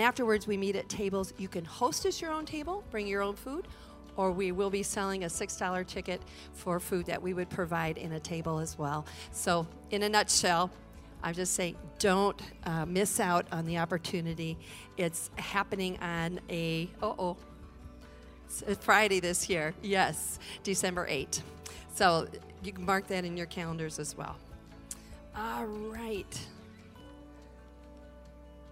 [0.00, 1.34] Afterwards, we meet at tables.
[1.36, 3.68] You can hostess your own table, bring your own food,
[4.16, 8.12] or we will be selling a $6 ticket for food that we would provide in
[8.12, 9.06] a table as well.
[9.32, 10.70] So, in a nutshell,
[11.22, 14.56] I'm just say don't uh, miss out on the opportunity.
[14.96, 19.74] It's happening on a, oh, oh, Friday this year.
[19.82, 21.42] Yes, December 8th.
[21.94, 22.26] So
[22.62, 24.36] you can mark that in your calendars as well.
[25.36, 26.46] All right.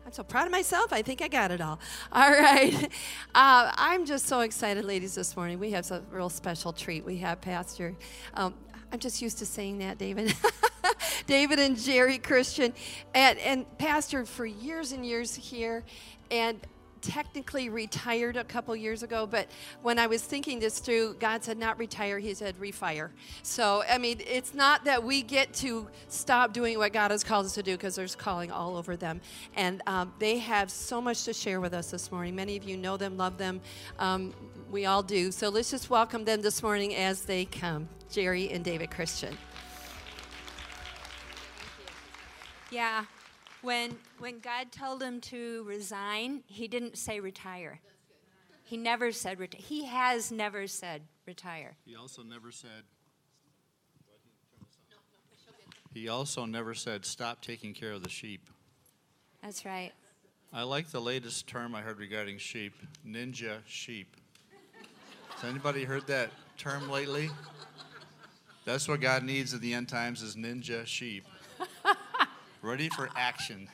[0.09, 0.91] I'm so proud of myself.
[0.91, 1.79] I think I got it all.
[2.13, 2.91] All right.
[3.35, 5.61] Uh, I'm just so excited, ladies, this morning.
[5.61, 7.05] We have a real special treat.
[7.05, 7.95] We have Pastor.
[8.35, 8.55] Um,
[8.91, 10.35] I'm just used to saying that, David.
[11.27, 12.73] David and Gerri Christian,
[13.15, 15.85] and, and Pastor for years and years here.
[16.31, 16.59] And
[17.01, 19.49] technically retired a couple years ago, but
[19.83, 23.11] when I was thinking this through, God said not retire, He said refire.
[23.43, 27.47] So, I mean, it's not that we get to stop doing what God has called
[27.47, 29.21] us to do because there's calling all over them.
[29.57, 32.35] And um, they have so much to share with us this morning.
[32.35, 33.61] Many of you know them, love them.
[33.99, 34.35] Um,
[34.71, 35.33] we all do.
[35.33, 39.37] So let's just welcome them this morning as they come Gerri and David Christian.
[42.71, 43.05] Yeah,
[43.63, 47.81] when, when God told him to resign, he didn't say retire.
[48.65, 49.61] He never said retire.
[49.63, 51.77] He has never said retire.
[51.85, 52.85] He also never said.
[55.95, 58.49] He also never said stop taking care of the sheep.
[59.43, 59.93] That's right.
[60.53, 62.75] I like the latest term I heard regarding sheep,
[63.07, 64.17] ninja sheep.
[65.31, 67.31] Has anybody heard that term lately?
[68.65, 71.25] That's what God needs at the end times is ninja sheep
[72.63, 73.69] ready for action.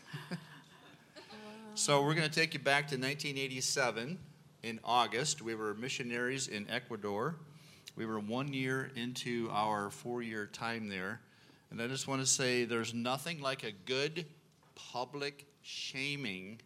[1.75, 4.19] so we're going to take you back to 1987
[4.63, 5.41] in August.
[5.41, 7.37] We were missionaries in Ecuador.
[7.97, 11.21] We were one year into our four year time there.
[11.71, 14.27] And I just want to say there's nothing like a good
[14.75, 16.61] public shaming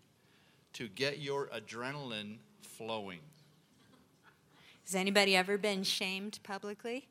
[0.72, 3.20] to get your adrenaline flowing.
[4.84, 7.08] Has anybody ever been shamed publicly?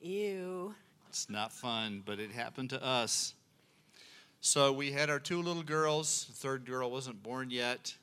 [0.00, 0.74] Ew.
[1.08, 3.34] It's not fun, but it happened to us.
[4.46, 6.26] So we had our two little girls.
[6.26, 7.94] The third girl wasn't born yet.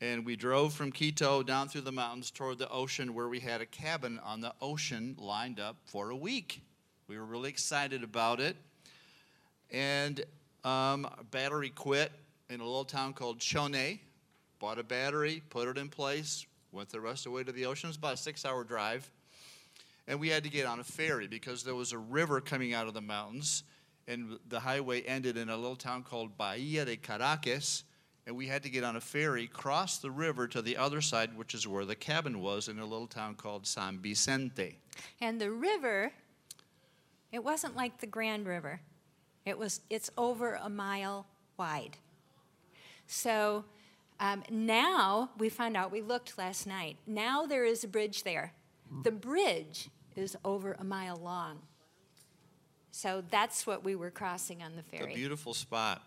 [0.00, 3.60] And we drove from Quito down through the mountains toward the ocean where we had
[3.60, 6.62] a cabin on the ocean lined up for a week.
[7.08, 8.56] We were really excited about it.
[9.72, 10.24] And
[10.62, 12.12] um, battery quit
[12.48, 13.98] in a little town called Chone.
[14.60, 17.66] Bought a battery, put it in place, went the rest of the way to the
[17.66, 17.88] ocean.
[17.88, 19.10] It was about a six hour drive.
[20.06, 22.86] And we had to get on a ferry because there was a river coming out
[22.86, 23.64] of the mountains
[24.08, 27.84] and the highway ended in a little town called Bahia de Caraquez,
[28.26, 31.36] and we had to get on a ferry, cross the river to the other side,
[31.36, 34.78] which is where the cabin was, in a little town called San Vicente.
[35.20, 36.12] And the river,
[37.30, 38.80] it wasn't like the Grand River.
[39.44, 41.98] It was, it's over a mile wide.
[43.06, 43.64] So
[44.18, 48.52] um, now we found out, we looked last night, now there is a bridge there.
[49.02, 51.58] The bridge is over a mile long.
[52.96, 55.12] So that's what we were crossing on the ferry.
[55.12, 56.00] A beautiful spot.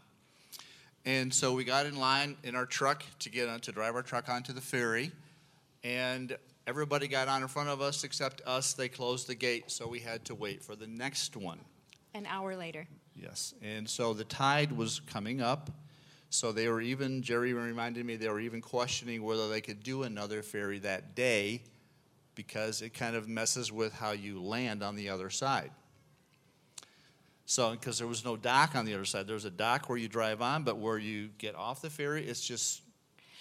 [1.06, 4.02] And so we got in line in our truck to get on to drive our
[4.02, 5.12] truck onto the ferry,
[5.84, 6.36] and
[6.66, 8.74] everybody got on in front of us except us.
[8.74, 11.60] They closed the gate, so we had to wait for the next one.
[12.16, 12.88] An hour later.
[13.16, 15.70] Yes, and so the tide was coming up.
[16.32, 20.04] So they were even, Gerri reminded me, they were even questioning whether they could do
[20.04, 21.62] another ferry that day
[22.34, 25.70] because it kind of messes with how you land on the other side.
[27.50, 30.08] So, because there was no dock on the other side, there's a dock where you
[30.08, 32.84] drive on, but where you get off the ferry, it's just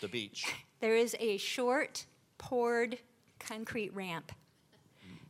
[0.01, 0.47] the beach.
[0.81, 2.07] There is a short,
[2.39, 2.97] poured
[3.39, 4.33] concrete ramp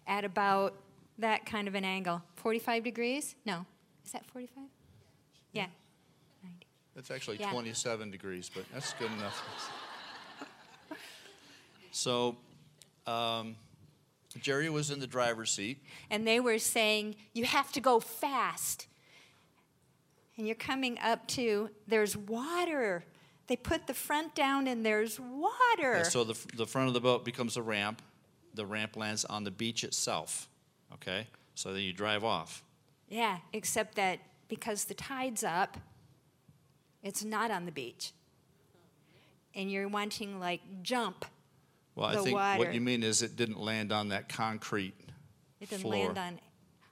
[0.07, 0.75] at about
[1.19, 2.23] that kind of an angle.
[2.37, 3.35] 45 degrees?
[3.45, 3.67] No.
[4.07, 4.63] Is that 45?
[5.51, 5.67] Yeah.
[6.45, 6.65] 90.
[6.95, 7.51] That's actually yeah.
[7.51, 9.43] 27 degrees, but that's good enough.
[11.91, 12.37] so,
[13.09, 13.57] um,
[14.37, 15.83] Gerri was in the driver's seat.
[16.11, 18.87] And they were saying, You have to go fast.
[20.37, 23.05] And you're coming up to, there's water.
[23.49, 25.97] They put the front down and there's water.
[25.97, 28.03] Yeah, so the, the front of the boat becomes a ramp.
[28.55, 30.49] The ramp lands on the beach itself.
[30.95, 31.27] Okay?
[31.55, 32.63] So then you drive off.
[33.09, 35.77] Yeah, except that because the tide's up,
[37.03, 38.13] it's not on the beach.
[39.55, 41.25] And you're wanting, like, jump
[41.99, 42.59] well, I think water.
[42.61, 44.95] what you mean is it didn't land on that concrete
[45.61, 46.07] It didn't floor.
[46.07, 46.41] land on.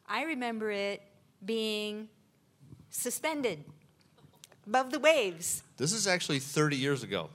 [0.08, 1.02] I remember it
[1.44, 2.08] being
[2.90, 3.64] suspended
[4.66, 5.62] above the waves.
[5.76, 7.30] This is actually 30 years ago.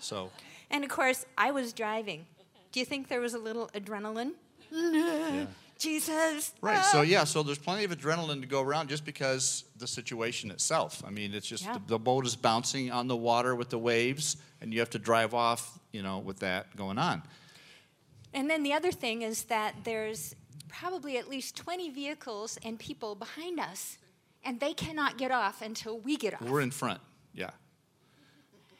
[0.00, 0.30] So.
[0.70, 2.26] And of course, I was driving.
[2.72, 4.32] Do you think there was a little adrenaline?
[4.70, 5.46] Yeah.
[5.78, 6.52] Jesus.
[6.60, 6.78] Right.
[6.80, 7.24] ah." So yeah.
[7.24, 11.02] So there's plenty of adrenaline to go around just because the situation itself.
[11.06, 11.74] I mean, it's just Yeah.
[11.74, 14.98] the, the boat is bouncing on the water with the waves, and you have to
[14.98, 15.78] drive off.
[15.92, 17.22] You know, with that going on.
[18.34, 20.34] And then the other thing is that there's
[20.68, 23.96] probably at least 20 vehicles and people behind us,
[24.44, 26.42] and they cannot get off until we get off.
[26.42, 27.00] We're in front.
[27.32, 27.50] Yeah.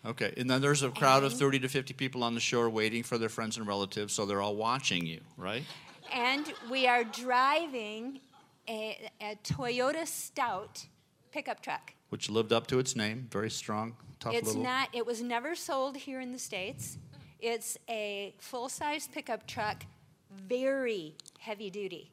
[0.04, 0.34] Okay.
[0.36, 3.16] And then there's a crowd of 30 to 50 people on the shore waiting for
[3.18, 5.64] their friends and relatives, so they're all watching you, right?
[6.12, 8.20] And we are driving
[8.68, 10.86] a, a Toyota Stout
[11.32, 11.94] pickup truck.
[12.10, 13.28] Which lived up to its name.
[13.30, 14.62] Very strong, tough It's little.
[14.62, 14.88] not.
[14.94, 16.98] It was never sold here in the states.
[17.40, 19.84] It's a full-size pickup truck,
[20.30, 22.10] very heavy duty.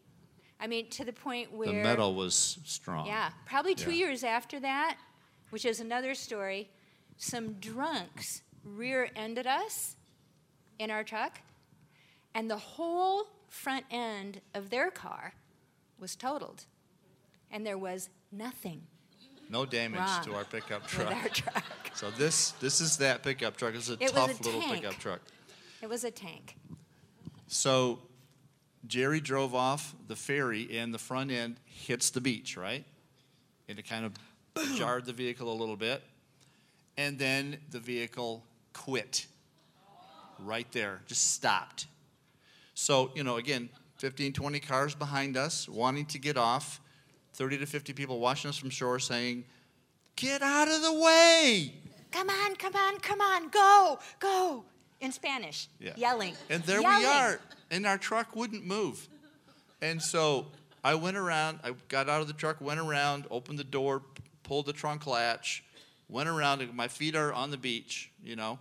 [0.60, 3.08] I mean, to the point where the metal was strong.
[3.08, 4.08] Yeah, probably two Yeah.
[4.08, 4.98] years after that,
[5.50, 6.70] which is another story.
[7.18, 9.96] Some drunks rear-ended us
[10.80, 11.40] in our truck,
[12.34, 15.34] and the whole front end of their car
[16.00, 16.66] was totaled,
[17.50, 18.82] and there was nothing
[19.50, 21.14] No damage to our pickup with truck.
[21.24, 21.64] our truck.
[21.96, 23.74] So this this is that pickup truck.
[23.74, 24.82] It's a It was a tough little tank.
[24.82, 25.22] pickup truck.
[25.82, 26.56] It was a tank.
[27.48, 28.00] So
[28.86, 32.84] Gerri drove off the ferry and the front end hits the beach, right?
[33.70, 34.14] And it kind of
[34.76, 36.04] jarred the vehicle a little bit.
[36.98, 38.44] And then the vehicle
[38.74, 39.28] quit
[40.40, 41.88] right there, just stopped.
[42.76, 46.82] So, you know, again, 15, 20 cars behind us wanting to get off,
[47.34, 49.46] 30 to 50 people watching us from shore saying,
[50.18, 51.74] Get out of the way!
[52.12, 54.64] Come on, come on, come on, go, go.
[55.02, 55.94] In Spanish, Yeah.
[55.98, 56.36] yelling.
[56.50, 57.40] And there we are,
[57.70, 59.10] and our truck wouldn't move.
[59.82, 60.48] And so
[60.84, 64.04] I went around, I got out of the truck, went around, opened the door,
[64.44, 65.64] pulled the trunk latch,
[66.08, 68.60] went around, my feet are on the beach, you know,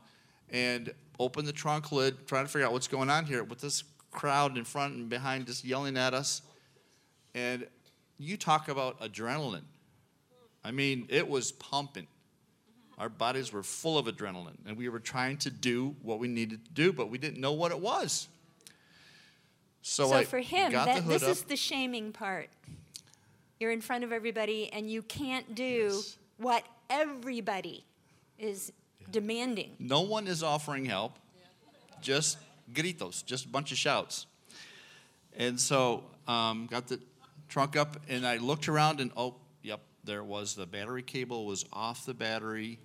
[0.51, 3.85] and opened the trunk lid, trying to figure out what's going on here with this
[4.15, 6.41] crowd in front and behind just yelling at us.
[7.35, 7.67] And
[8.19, 9.65] you talk about adrenaline.
[10.65, 12.07] I mean, it was pumping.
[12.97, 16.65] Our bodies were full of adrenaline, and we were trying to do what we needed
[16.65, 18.29] to do, but we didn't know what it was.
[19.83, 21.29] So, So for him, got that, the hood this up.
[21.31, 22.49] is the shaming part.
[23.61, 26.17] You're in front of everybody, and you can't do Yes.
[26.39, 27.85] what everybody
[28.39, 28.73] is
[29.11, 29.75] demanding.
[29.79, 31.19] No one is offering help,
[32.01, 32.39] just
[32.73, 34.27] gritos, just a bunch of shouts.
[35.37, 37.01] And so, um, got the
[37.49, 40.55] trunk up, and I looked around, and oh, yep, there was.
[40.55, 42.79] The battery cable was off the battery,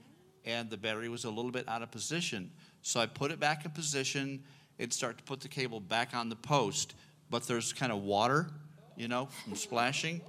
[0.45, 2.51] and the battery was a little bit out of position.
[2.81, 4.43] So I put it back in position
[4.79, 6.95] and start to put the cable back on the post,
[7.29, 8.47] but there's kind of water,
[8.95, 10.21] you know, from splashing,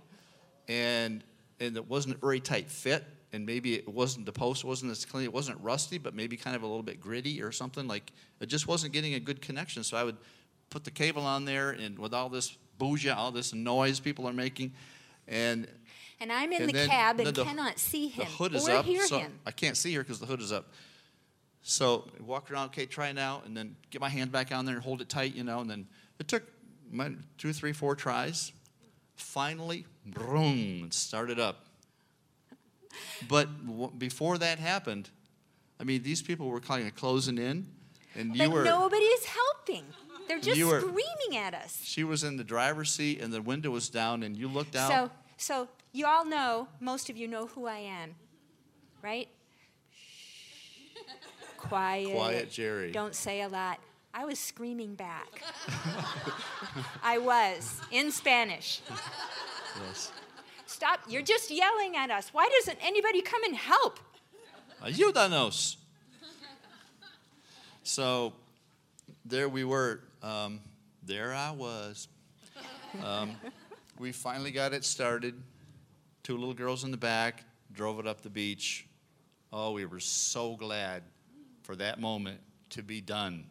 [0.69, 1.25] and
[1.61, 5.05] and it wasn't a very tight fit, and maybe it wasn't the post wasn't as
[5.05, 8.13] clean, it wasn't rusty, but maybe kind of a little bit gritty or something like
[8.41, 9.85] it just wasn't getting a good connection.
[9.85, 10.17] So I would
[10.71, 14.33] put the cable on there, and with all this bougie, all this noise people are
[14.33, 14.73] making,
[15.29, 15.69] and
[16.23, 18.69] And I'm in And the then- cab and the- cannot see him the hood is
[18.69, 19.39] or up, hear so him.
[19.47, 20.73] I can't see her because the hood is up.
[21.63, 24.65] So I walk around, okay, try it now, and then get my hand back on
[24.65, 25.87] there and hold it tight, you know, and then
[26.19, 26.43] it took
[26.91, 28.53] my two, three, four tries.
[29.17, 31.67] Finally, boom, it started up.
[33.29, 35.11] But w- before that happened,
[35.79, 37.67] I mean, these people were kind of closing in,
[38.15, 38.65] and you But were.
[38.65, 39.85] nobody's helping.
[40.29, 41.81] They're just were- screaming at us.
[41.85, 44.91] She was in the driver's seat, and the window was down, and you looked out.
[44.91, 48.15] So, so you all know, most of you know who I am,
[49.03, 49.29] right?
[51.57, 52.15] Quiet.
[52.15, 52.93] Quiet Gerri.
[52.93, 53.79] Don't say a lot.
[54.13, 55.43] I was screaming back.
[57.03, 58.81] I was in Spanish.
[59.87, 60.11] Yes.
[60.71, 61.01] Stop!
[61.09, 62.33] You're just yelling at us.
[62.33, 63.99] Why doesn't anybody come and help?
[64.81, 65.77] Ayúdanos.
[67.83, 68.35] So
[69.25, 70.01] there we were.
[70.23, 70.61] Um,
[71.05, 72.07] there I was.
[73.05, 73.33] Um,
[73.99, 75.35] we finally got it started.
[76.23, 78.87] Two little girls in the back drove it up the beach.
[79.53, 81.03] Oh, we were so glad
[81.63, 82.39] for that moment
[82.71, 83.45] to be done.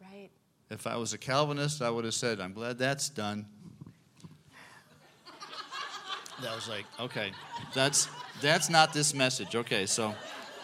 [0.00, 0.30] Right.
[0.70, 3.46] If I was a Calvinist, I would have said, I'm glad that's done.
[6.42, 7.32] That was like, okay,
[7.74, 8.08] that's
[8.40, 9.54] that's not this message.
[9.54, 10.14] Okay, so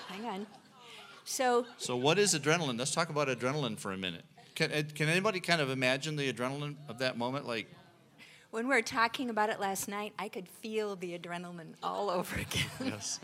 [0.08, 0.46] Hang on.
[1.24, 2.78] So, so what is adrenaline?
[2.78, 4.24] Let's talk about adrenaline for a minute.
[4.54, 7.46] Can uh, can anybody kind of imagine the adrenaline of that moment?
[7.46, 7.68] Like,
[8.50, 12.36] when we were talking about it last night, I could feel the adrenaline all over
[12.36, 12.66] again.
[12.80, 13.20] yes.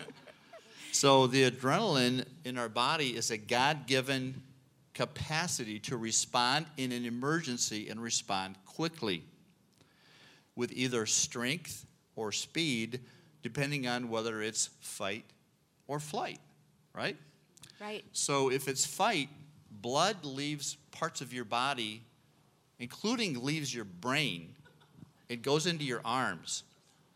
[0.93, 4.41] So the adrenaline in our body is a God-given
[4.93, 9.25] capacity to respond in an emergency and respond quickly
[10.55, 11.85] with either strength
[12.17, 13.01] or speed,
[13.43, 15.25] depending on whether it's fight
[15.87, 16.41] or flight,
[16.95, 17.17] right?
[17.81, 18.05] right.
[18.13, 19.29] So if it's fight,
[19.71, 22.03] blood leaves parts of your body,
[22.79, 24.55] including leaves your brain,
[25.29, 26.63] it goes into your arms.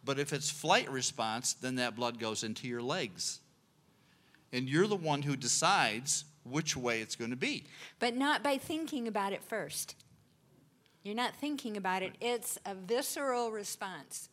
[0.04, 3.40] But if it's flight response, then that blood goes into your legs.
[4.52, 7.64] And you're the one who decides which way it's going to be.
[7.98, 9.94] But not by thinking about it first.
[11.02, 14.28] You're not thinking about it, it's a visceral response.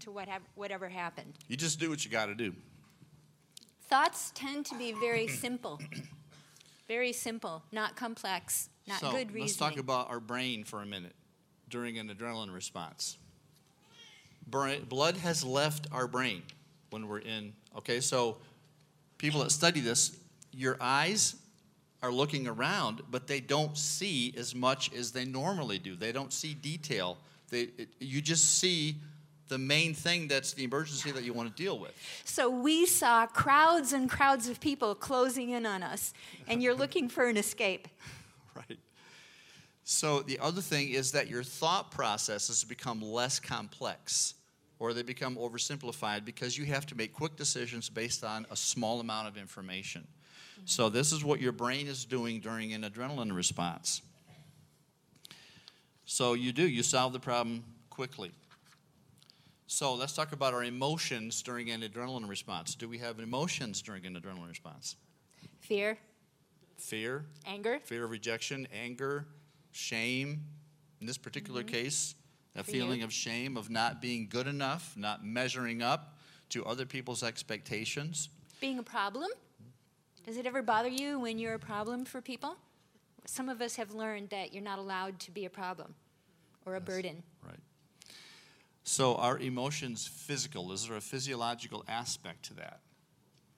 [0.00, 1.34] To what whatever happened.
[1.48, 2.54] You just do what you got to do.
[3.88, 5.80] Thoughts tend to be very simple.
[6.86, 9.42] Very simple, not complex, not so good reasoning.
[9.42, 11.14] let's talk about our brain for a minute
[11.70, 13.16] during an adrenaline response.
[14.46, 16.42] Brain, blood has left our brain
[16.90, 17.54] when we're in.
[17.78, 18.36] Okay, so
[19.16, 20.18] people that study this,
[20.52, 21.36] your eyes
[22.02, 25.96] are looking around, but they don't see as much as they normally do.
[25.96, 27.16] They don't see detail.
[27.48, 28.96] They, it, you just see
[29.48, 31.92] the main thing that's the emergency that you want to deal with.
[32.24, 36.14] So we saw crowds and crowds of people closing in on us,
[36.48, 37.88] and you're looking for an escape.
[38.56, 38.78] Right.
[39.82, 44.34] So the other thing is that your thought processes become less complex
[44.78, 49.00] or they become oversimplified because you have to make quick decisions based on a small
[49.00, 50.06] amount of information.
[50.66, 54.02] So this is what your brain is doing during an adrenaline response.
[56.04, 58.30] So you do, you solve the problem quickly.
[59.74, 62.76] So let's talk about our emotions during an adrenaline response.
[62.76, 64.94] Do we have emotions during an adrenaline response?
[65.58, 65.98] Fear,
[66.76, 69.26] Fear, anger, fear of rejection, anger,
[69.72, 70.44] shame.
[71.00, 71.74] In this particular mm-hmm.
[71.74, 72.14] case,
[72.54, 76.18] a feeling of shame of not being good enough, not measuring up
[76.50, 78.28] to other people's expectations.
[78.60, 79.28] being a problem.
[80.24, 82.54] Does it ever bother you when you're a problem for people?
[83.26, 85.96] Some of us have learned that you're not allowed to be a problem
[86.64, 87.24] or a burden.
[88.84, 90.70] So, are emotions physical?
[90.72, 92.80] Is there a physiological aspect to that?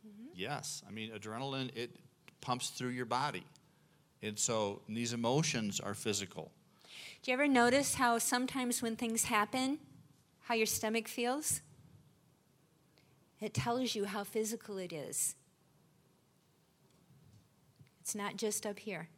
[0.06, 0.28] Mm-hmm.
[0.34, 0.82] Yes.
[0.88, 1.90] I mean, adrenaline, it
[2.40, 3.44] pumps through your body.
[4.22, 6.52] And so, these emotions are physical.
[7.22, 9.78] Do you ever notice how sometimes when things happen,
[10.42, 11.60] how your stomach feels?
[13.40, 15.34] It tells you how physical it is.
[18.00, 19.08] It's not just up here.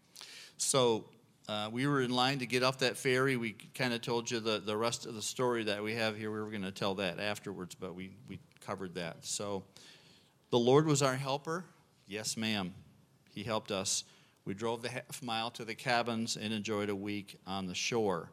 [0.57, 1.05] So
[1.49, 3.37] uh, we were in line to get off that ferry.
[3.37, 6.31] We kind of told you the, the rest of the story that we have here.
[6.31, 9.25] We were going to tell that afterwards, but we, we covered that.
[9.25, 9.63] So
[10.51, 11.65] the Lord was our helper.
[12.07, 12.75] Yes, ma'am.
[13.35, 14.05] He helped us.
[14.45, 18.31] We drove the half mile to the cabins and enjoyed a week on the shore.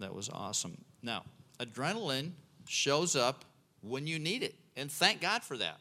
[0.00, 0.78] That was awesome.
[1.02, 1.24] Now,
[1.60, 2.32] adrenaline
[2.68, 3.44] shows up
[3.82, 5.78] when you need it, and thank God for that.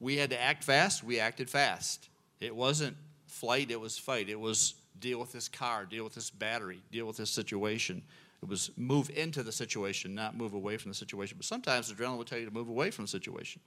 [0.00, 2.08] We had to act fast, we acted fast.
[2.40, 2.96] It wasn't
[3.34, 4.28] flight, it was fight.
[4.28, 8.00] It was deal with this car, deal with this battery, deal with this situation.
[8.42, 11.36] It was move into the situation, not move away from the situation.
[11.36, 13.60] But sometimes adrenaline will tell you to move away from the situation.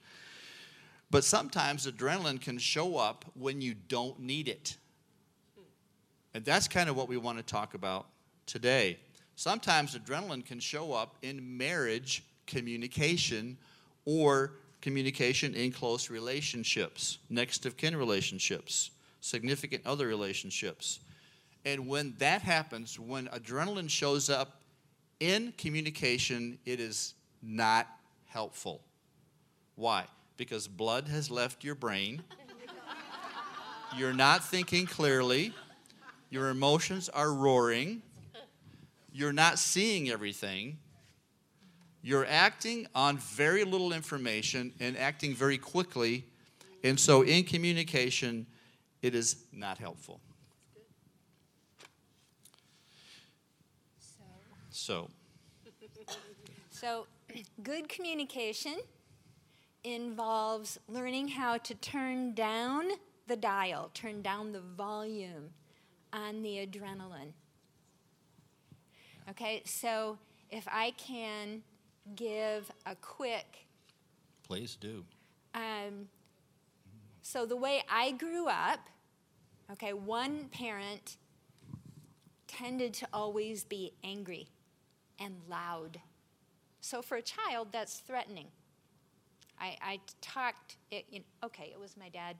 [1.10, 4.76] But sometimes adrenaline can show up when you don't need it.
[6.34, 8.06] And that's kind of what we want to talk about
[8.46, 8.98] today.
[9.36, 13.58] Sometimes adrenaline can show up in marriage communication
[14.04, 21.00] or communication in close relationships, next of kin relationships, significant other relationships.
[21.64, 24.62] And when that happens, when adrenaline shows up
[25.20, 27.86] in communication, it is not
[28.26, 28.82] helpful.
[29.74, 30.04] Why?
[30.36, 32.22] Because blood has left your brain.
[33.96, 35.52] You're not thinking clearly.
[36.30, 38.02] Your emotions are roaring.
[39.12, 40.78] You're not seeing everything.
[42.02, 46.24] You're acting on very little information and acting very quickly.
[46.84, 48.46] And so, in communication,
[49.02, 50.20] it is not helpful.
[54.70, 55.08] So,
[56.70, 57.06] So,
[57.62, 58.76] good communication
[59.84, 62.88] involves learning how to turn down
[63.26, 65.50] the dial, turn down the volume
[66.12, 67.32] on the adrenaline.
[69.30, 70.18] Okay, so
[70.50, 71.62] if I can
[72.16, 73.66] give a quick,
[74.46, 75.04] please do.
[75.54, 76.08] um,
[77.28, 78.88] so the way I grew up,
[79.72, 81.18] okay, one parent
[82.46, 84.48] tended to always be angry
[85.18, 86.00] and loud.
[86.80, 88.46] So for a child, that's threatening.
[89.60, 92.36] I, I talked, it, you know, okay, it was my dad.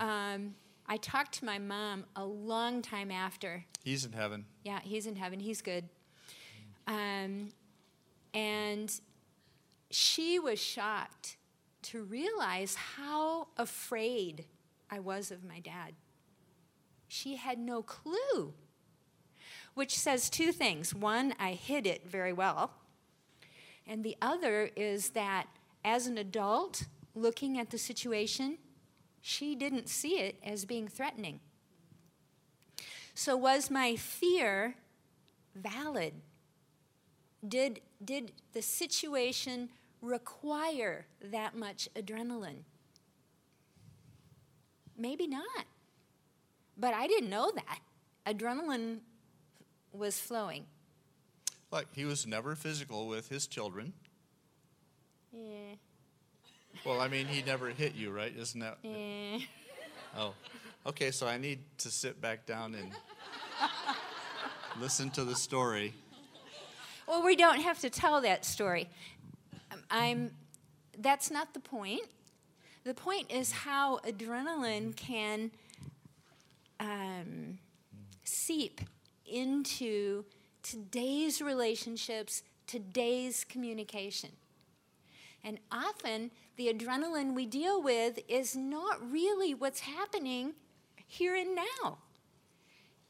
[0.00, 0.56] Um,
[0.88, 3.64] I talked to my mom a long time after.
[3.84, 4.46] He's in heaven.
[4.64, 5.38] Yeah, he's in heaven.
[5.38, 5.84] He's good.
[6.88, 7.50] Um,
[8.34, 8.92] and
[9.92, 11.36] she was shocked
[11.84, 14.44] to realize how afraid
[14.90, 15.94] I was of my dad.
[17.08, 18.54] She had no clue,
[19.74, 20.94] which says two things.
[20.94, 22.72] One, I hid it very well.
[23.86, 25.46] And the other is that
[25.84, 28.58] as an adult looking at the situation,
[29.20, 31.40] she didn't see it as being threatening.
[33.14, 34.74] So, was my fear
[35.54, 36.14] valid?
[37.46, 39.68] did, did the situation
[40.04, 42.62] require that much adrenaline?
[44.96, 45.64] Maybe not.
[46.76, 47.80] But I didn't know that.
[48.26, 48.98] Adrenaline
[49.92, 50.66] was flowing.
[51.70, 53.92] Like he was never physical with his children.
[55.32, 55.74] Yeah.
[56.84, 58.32] Well, I mean, he never hit you, right?
[58.36, 58.78] Isn't that?
[58.82, 59.38] Yeah.
[60.16, 60.34] Oh,
[60.86, 61.10] okay.
[61.10, 62.92] So I need to sit back down and
[64.80, 65.94] listen to the story.
[67.06, 68.88] Well, we don't have to tell that story.
[69.90, 70.32] I'm.
[70.98, 72.02] That's not the point.
[72.84, 75.50] The point is how adrenaline can
[76.78, 77.58] um,
[78.24, 78.80] seep
[79.26, 80.24] into
[80.62, 84.30] today's relationships, today's communication.
[85.42, 90.54] And often the adrenaline we deal with is not really what's happening
[91.06, 91.98] here and now.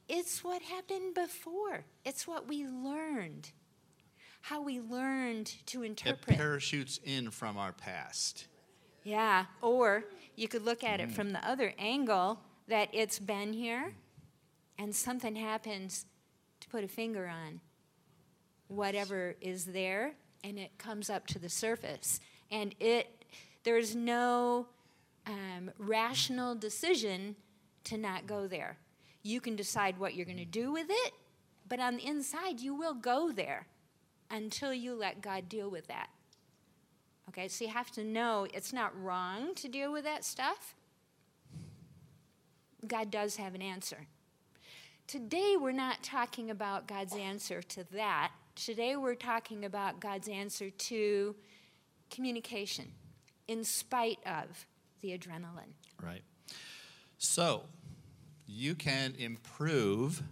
[0.08, 3.50] It's what happened before, it's what we learned,
[4.44, 6.36] how we learned to It interpret.
[6.36, 8.46] parachutes in from our past.
[9.02, 10.04] Yeah, or
[10.36, 13.94] you could look at it from the other angle that it's been here
[14.78, 16.04] and something happens
[16.60, 17.62] to put a finger on
[18.68, 22.20] whatever is there and it comes up to the surface.
[22.50, 23.24] And it
[23.62, 24.66] there's no
[25.26, 27.34] um, rational decision
[27.84, 28.76] to not go there.
[29.22, 31.14] You can decide what you're going to do with it,
[31.66, 33.66] but on the inside, you will go there
[34.34, 36.08] until you let God deal with that.
[37.28, 40.74] Okay, so you have to know it's not wrong to deal with that stuff.
[42.86, 44.08] God does have an answer.
[45.06, 48.32] Today, we're not talking about God's answer to that.
[48.56, 51.36] Today, we're talking about God's answer to
[52.10, 52.86] communication
[53.46, 54.66] in spite of
[55.00, 55.74] the adrenaline.
[56.02, 56.22] Right.
[57.18, 57.64] So,
[58.46, 60.22] you can improve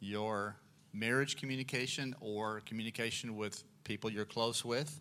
[0.00, 0.56] your
[0.92, 5.00] marriage communication or communication with people you're close with.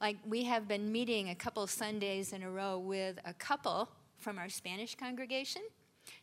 [0.00, 3.88] Like, we have been meeting a couple Sundays in a row with a couple
[4.18, 5.62] from our Spanish congregation.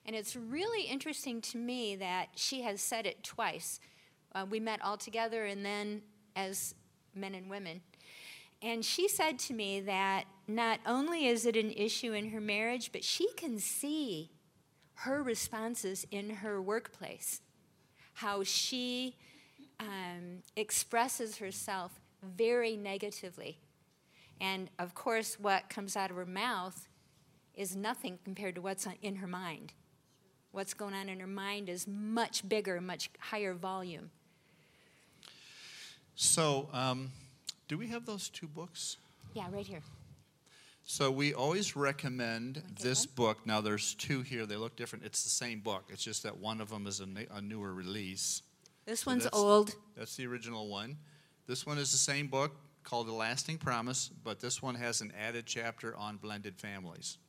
[0.05, 3.79] And it's really interesting to me that she has said it twice.
[4.35, 6.01] Uh, we met all together and then
[6.35, 6.75] as
[7.15, 7.81] men and women.
[8.61, 12.91] And she said to me that not only is it an issue in her marriage,
[12.91, 14.31] but she can see
[14.95, 17.41] her responses in her workplace,
[18.19, 19.15] how she
[19.79, 23.57] um, expresses herself very negatively.
[24.41, 26.89] And of course, what comes out of her mouth
[27.55, 29.71] is nothing compared to what's in her mind.
[30.51, 34.11] What's going on in her mind is much bigger, much higher volume.
[36.15, 37.11] So, um,
[37.69, 38.97] do we have those two books?
[39.33, 39.81] Yeah, right here.
[40.91, 43.45] So, we always recommend this book.
[43.45, 44.47] Now, there's two here.
[44.47, 45.05] They look different.
[45.05, 47.71] It's the same book, it's just that one of them is a, ne- a newer
[47.75, 48.41] release.
[48.87, 49.75] This one's that's- old.
[49.95, 50.97] That's the original one.
[51.45, 55.13] This one is the same book called The Lasting Promise, but this one has an
[55.15, 57.19] added chapter on blended families.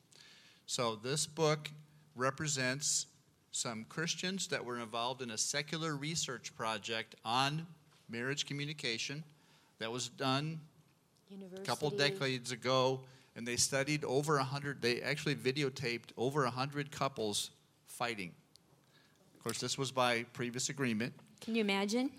[0.65, 1.71] So this book
[2.17, 3.09] represents
[3.53, 7.67] some Christians that were involved in a secular research project on
[8.09, 9.23] marriage communication
[9.81, 10.61] that was done
[11.31, 11.67] a University.
[11.67, 13.03] couple decades ago
[13.37, 17.51] and they studied over 100 they actually videotaped over 100 couples
[17.87, 18.33] fighting
[19.37, 22.11] of course this was by previous agreement Can you imagine?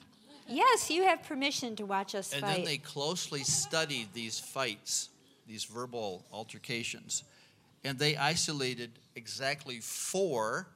[0.48, 2.56] Yes, you have permission to watch us And fight.
[2.58, 5.10] then they closely studied these fights,
[5.48, 7.24] these verbal altercations,
[7.86, 10.68] and they isolated exactly four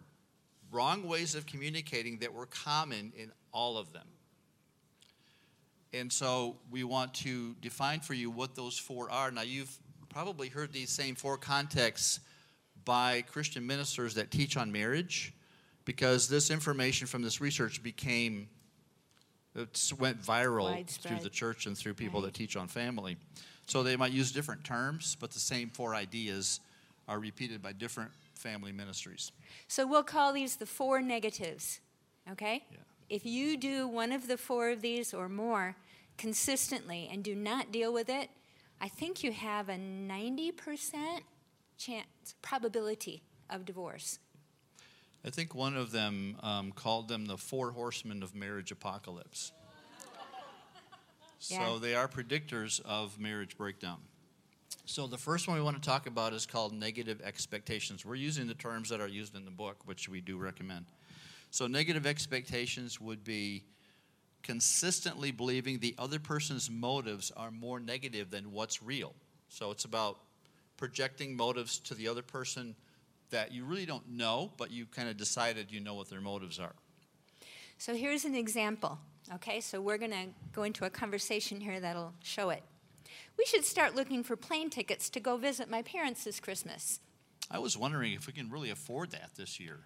[0.71, 4.07] wrong ways of communicating that were common in all of them.
[5.93, 9.31] And so we want to define for you what those four are.
[9.31, 9.75] Now, you've
[10.15, 12.21] probably heard these same four contexts
[12.85, 15.33] by Christian ministers that teach on marriage
[15.83, 18.47] because this information from this research became
[19.55, 22.27] it went viral through the church and through people Right.
[22.27, 23.17] that teach on family.
[23.67, 26.61] So they might use different terms, but the same four ideas
[27.09, 29.33] are repeated by different family ministries.
[29.67, 31.81] So we'll call these the four negatives,
[32.31, 32.63] okay?
[32.71, 32.77] Yeah.
[33.09, 35.75] If you do one of the four of these or more
[36.17, 38.29] consistently and do not deal with it,
[38.81, 41.21] I think you have a 90%
[41.77, 42.07] chance,
[42.41, 44.19] probability of divorce.
[45.25, 49.51] I think one of them um, called them the four horsemen of marriage apocalypse.
[51.47, 51.67] Yeah.
[51.67, 53.97] So they are predictors of marriage breakdown.
[54.85, 58.05] So the first one we want to talk about is called negative expectations.
[58.05, 60.85] We're using the terms that are used in the book, which we do recommend.
[61.51, 63.63] So negative expectations would be
[64.45, 69.11] consistently believing the other person's motives are more negative than what's real.
[69.49, 70.19] So it's about
[70.77, 72.75] projecting motives to the other person
[73.31, 76.59] that you really don't know, but you kind of decided you know what their motives
[76.59, 76.75] are.
[77.79, 78.99] So here's an example.
[79.33, 82.61] Okay, so we're going to go into a conversation here that'll show it.
[83.39, 86.99] We should start looking for plane tickets to go visit my parents this Christmas.
[87.49, 89.79] I was wondering if we can really afford that this year.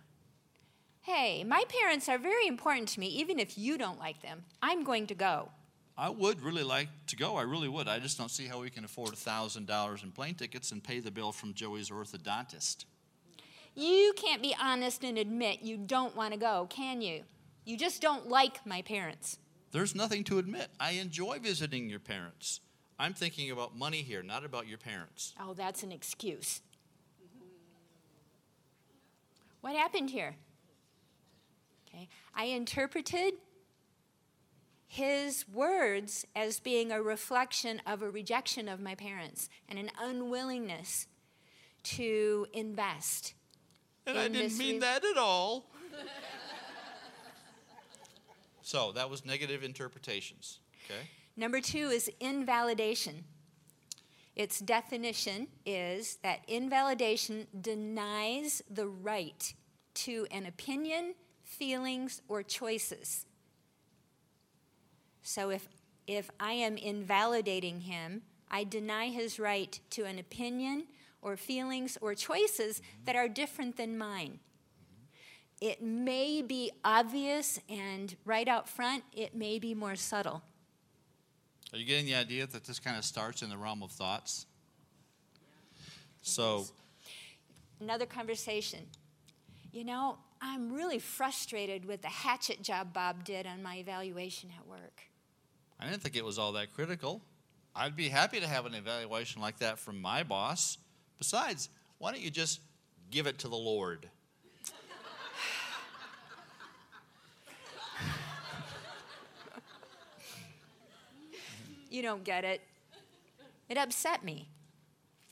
[1.11, 4.43] Hey, my parents are very important to me, even if you don't like them.
[4.61, 5.49] I'm going to go.
[5.97, 7.35] I would really like to go.
[7.35, 7.87] I really would.
[7.87, 11.09] I just don't see how we can afford $1,000 in plane tickets and pay the
[11.09, 12.85] bill from Joey's orthodontist.
[13.73, 17.23] You can't be honest and admit you don't want to go, can you?
[17.65, 19.39] You just don't like my parents.
[19.71, 20.67] There's nothing to admit.
[20.79, 22.61] I enjoy visiting your parents.
[22.99, 25.33] I'm thinking about money here, not about your parents.
[25.41, 26.61] Oh, that's an excuse.
[29.61, 30.35] What happened here?
[31.93, 32.07] Okay.
[32.35, 33.33] I interpreted
[34.87, 41.07] his words as being a reflection of a rejection of my parents and an unwillingness
[41.83, 43.33] to invest.
[44.07, 45.69] And I didn't mean re- that at all.
[48.61, 50.59] so that was negative interpretations.
[50.85, 51.01] Okay.
[51.37, 53.25] Number two is invalidation.
[54.35, 59.53] Its definition is that invalidation denies the right
[59.93, 61.13] to an opinion,
[61.49, 63.25] feelings, or choices.
[65.23, 65.67] So if,
[66.07, 70.85] if I am invalidating him, I deny his right to an opinion
[71.21, 74.39] or feelings or choices that are different than mine.
[75.59, 80.41] It may be obvious and right out front, it may be more subtle.
[81.73, 84.45] Are you getting the idea that this kind of starts in the realm of thoughts?
[86.21, 86.65] So,
[87.81, 88.79] Another conversation.
[89.71, 94.65] You know, I'm really frustrated with the hatchet job Bob did on my evaluation at
[94.67, 95.01] work.
[95.79, 97.21] I didn't think it was all that critical.
[97.75, 100.77] I'd be happy to have an evaluation like that from my boss.
[101.17, 102.61] Besides, why don't you just
[103.11, 104.09] give it to the Lord?
[111.91, 112.61] You don't get it.
[113.67, 114.47] It upset me.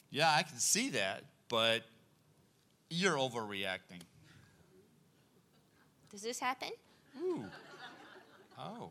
[0.10, 1.84] Yeah, I can see that, but
[2.90, 4.02] you're overreacting.
[6.12, 6.70] Does this happen?
[7.22, 7.46] Ooh.
[8.58, 8.90] Oh.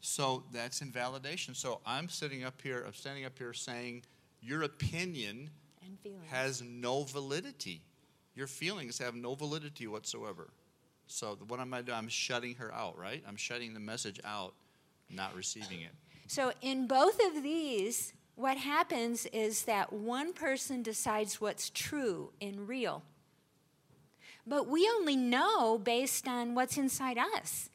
[0.00, 1.54] So that's invalidation.
[1.54, 4.04] So I'm sitting up here, I'm standing up here saying
[4.40, 5.50] your opinion
[6.28, 7.82] has no validity.
[8.34, 10.50] Your feelings have no validity whatsoever.
[11.06, 11.98] So what am I doing?
[11.98, 13.22] I'm shutting her out, right?
[13.26, 14.54] I'm shutting the message out,
[15.10, 15.90] not receiving it.
[16.28, 22.68] So, in both of these, what happens is that one person decides what's true and
[22.68, 23.02] real.
[24.48, 27.68] But we only know based on what's inside us.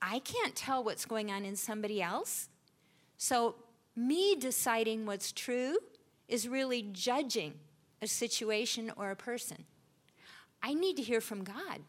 [0.00, 2.48] I can't tell what's going on in somebody else.
[3.18, 3.56] So,
[3.94, 5.76] me deciding what's true
[6.28, 7.54] is really judging
[8.00, 9.66] a situation or a person.
[10.62, 11.80] I need to hear from God.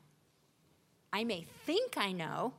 [1.13, 2.53] I may think I know,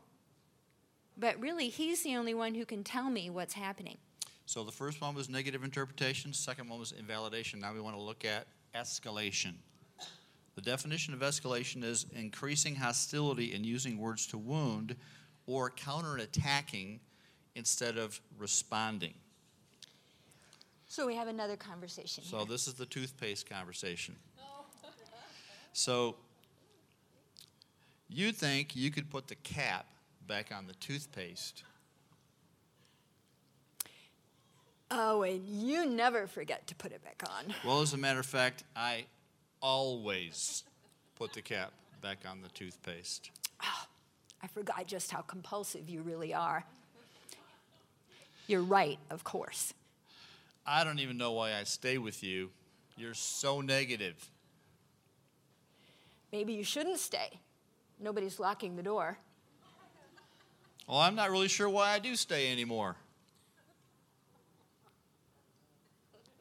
[1.19, 3.99] but really, He's the only one who can tell me what's happening.
[4.47, 7.61] So the first one was negative interpretation, second one was invalidation.
[7.61, 9.55] Now we want to look at escalation.
[10.55, 14.97] The definition of escalation is increasing hostility and using words to wound
[15.47, 16.99] or counterattacking
[17.55, 19.15] instead of responding.
[20.89, 22.23] So, we have another conversation.
[22.23, 22.47] So here.
[22.47, 24.17] this is the toothpaste conversation.
[25.75, 26.17] So
[28.09, 29.87] you think you could put the cap
[30.27, 31.65] back on the toothpaste.
[34.91, 37.55] Oh, and you never forget to put it back on.
[37.65, 39.07] Well, as a matter of fact, I
[39.63, 40.65] always
[41.15, 41.73] put the cap
[42.03, 43.31] back on the toothpaste.
[43.61, 46.65] I forgot just how compulsive you really are.
[48.49, 49.73] You're right, of course.
[50.67, 52.51] I don't even know why I stay with you.
[52.97, 54.31] You're so negative.
[56.33, 57.39] Maybe you shouldn't stay.
[58.01, 59.17] Nobody's locking the door.
[60.89, 62.97] Well, I'm not really sure why I do stay anymore.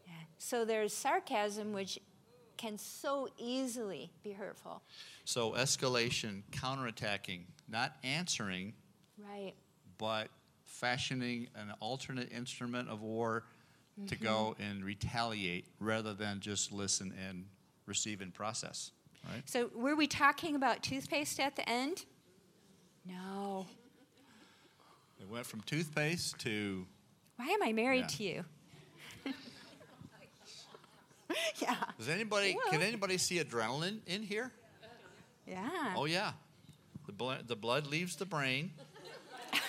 [0.07, 0.13] Yeah.
[0.39, 1.99] So there's sarcasm, which
[2.61, 4.83] can so easily be hurtful.
[5.25, 8.73] So escalation, counterattacking, not answering,
[9.17, 9.53] Right.
[9.97, 10.29] but
[10.63, 13.45] fashioning an alternate instrument of war
[14.07, 14.63] to go mm-hmm.
[14.63, 17.45] and retaliate rather than just listen and
[17.85, 18.91] receive and process.
[19.27, 19.47] Right?
[19.47, 22.05] So were we talking about toothpaste at the end?
[23.05, 23.67] No.
[25.19, 26.85] It went from toothpaste to
[27.37, 28.17] Why am I married Yeah.
[28.17, 28.45] to you?
[31.61, 31.75] yeah.
[31.97, 34.51] does anybody can anybody see adrenaline in here?
[35.47, 35.93] Yeah.
[35.95, 36.31] Oh yeah.
[37.05, 38.71] The blood the blood leaves the brain.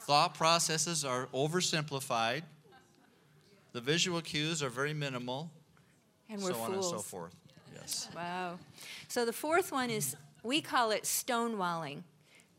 [0.00, 2.42] Thought processes are oversimplified.
[3.72, 5.50] The visual cues are very minimal.
[6.30, 7.34] and we're so on and so forth.
[7.74, 8.08] Yes.
[8.14, 8.58] Wow.
[9.08, 12.02] So the fourth one is we call it stonewalling.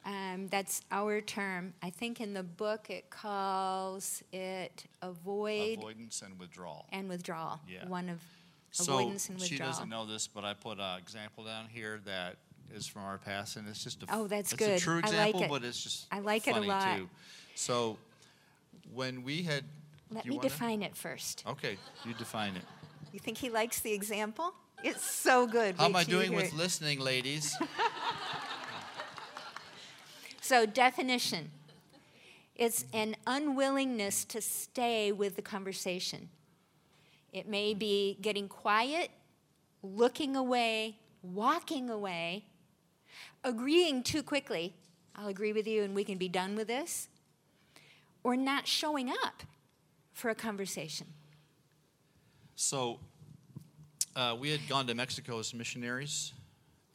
[0.08, 1.74] Um, that's our term.
[1.84, 6.86] I think in the book it calls it avoid Avoidance and withdrawal.
[6.94, 7.60] and withdrawal.
[7.68, 7.86] Yeah.
[7.88, 8.22] One of
[8.72, 9.58] So avoidance and withdrawal.
[9.60, 12.38] she doesn't know this, but I put an example down here that
[12.74, 14.78] is from our past, and it's just a Oh, that's it's good.
[14.78, 15.50] a true I like example, it.
[15.50, 16.98] but it's just I like it a lot.
[16.98, 17.10] too.
[17.56, 17.98] So
[18.94, 19.66] when we had,
[20.10, 21.44] Let me define it first.
[21.46, 22.64] Okay, you define it.
[23.12, 24.54] You think he likes the example?
[24.84, 25.76] It's so good.
[25.78, 26.54] How am I doing with it.
[26.54, 27.56] listening, ladies?
[30.48, 31.52] So, definition
[32.56, 36.30] it's an unwillingness to stay with the conversation.
[37.34, 39.12] It may be getting quiet,
[39.84, 42.46] looking away, walking away,
[43.44, 44.74] agreeing too quickly.
[45.18, 47.10] I'll agree with you and we can be done with this.
[48.24, 49.44] Or not showing up
[50.14, 51.08] for a conversation.
[52.56, 53.02] So
[54.16, 56.32] uh, we had gone to Mexico as missionaries,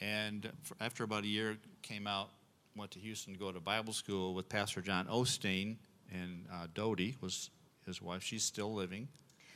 [0.01, 2.31] and after about a year, came out,
[2.77, 5.77] went to Houston to go to Bible school with Pastor John Osteen,
[6.11, 7.51] and uh, Dodie was
[7.87, 8.23] his wife.
[8.23, 9.09] She's still living.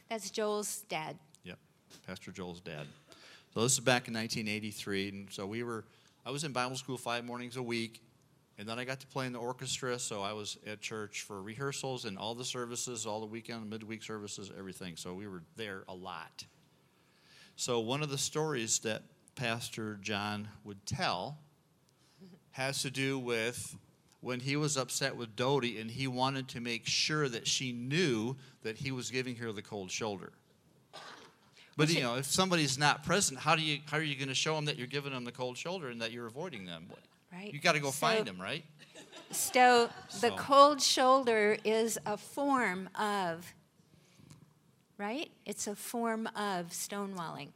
[0.09, 1.19] That's Joel's dad.
[1.45, 1.59] Yep,
[2.07, 2.87] Pastor Joel's dad.
[3.55, 5.85] So this is back in 1983, and so we were.
[6.25, 8.03] I was in Bible school five mornings a week,
[8.59, 9.99] and then I got to play in the orchestra.
[9.99, 14.03] So I was at church for rehearsals and all the services, all the weekend, midweek
[14.03, 14.97] services, everything.
[14.97, 16.45] So we were there a lot.
[17.55, 19.03] So one of the stories that
[19.37, 21.39] Pastor John would tell
[22.57, 23.77] has to do with
[24.21, 28.35] when he was upset with Dodie and he wanted to make sure that she knew
[28.63, 30.33] that he was giving her the cold shoulder.
[31.77, 34.35] But you know, if somebody's not present, how do you how are you going to
[34.35, 36.87] show them that you're giving them the cold shoulder and that you're avoiding them?
[37.31, 37.53] Right.
[37.53, 38.65] You got to go So- find them, right?
[39.31, 43.53] So, the So- cold shoulder is a form of,
[44.97, 45.31] right?
[45.45, 47.49] It's a form of stonewalling.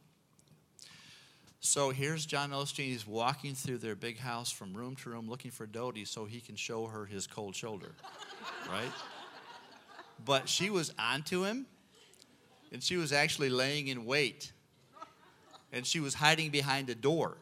[1.63, 2.85] So here's John Osteen.
[2.85, 6.41] He's walking through their big house from room to room looking for Dodie so he
[6.41, 7.91] can show her his cold shoulder,
[8.69, 8.91] right?
[10.25, 11.67] But she was onto him,
[12.71, 14.51] and she was actually laying in wait,
[15.71, 17.37] and she was hiding behind a door.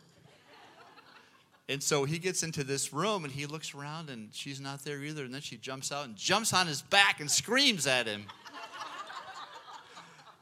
[1.70, 5.04] And so he gets into this room and he looks around and she's not there
[5.04, 5.24] either.
[5.24, 8.26] And then she jumps out and jumps on his back and screams at him.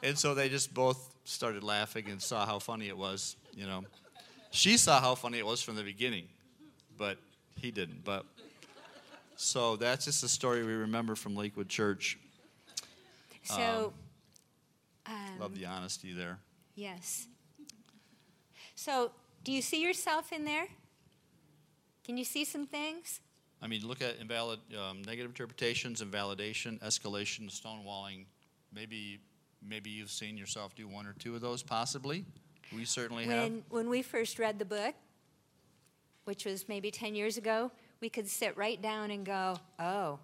[0.01, 3.83] And so they just both started laughing and saw how funny it was, you know.
[4.51, 6.27] She saw how funny it was from the beginning,
[6.97, 7.17] but
[7.55, 8.05] he didn't.
[8.05, 8.25] But
[9.35, 12.17] so that's just a story we remember from Lakewood Church.
[13.43, 13.93] So,
[15.05, 16.37] um, Love the honesty there.
[16.75, 17.27] yes.
[18.75, 19.11] So,
[19.43, 20.67] do you see yourself in there?
[22.05, 23.21] Can you see some things?
[23.61, 28.25] I mean, look at invalid, um, negative interpretations, invalidation, escalation, stonewalling.
[28.73, 29.19] Maybe,
[29.67, 32.23] maybe you've seen yourself do one or two of those, possibly.
[32.73, 33.43] We certainly have.
[33.43, 34.95] When, when we first read the book,
[36.25, 40.19] which was maybe 10 years ago, we could sit right down and go, oh,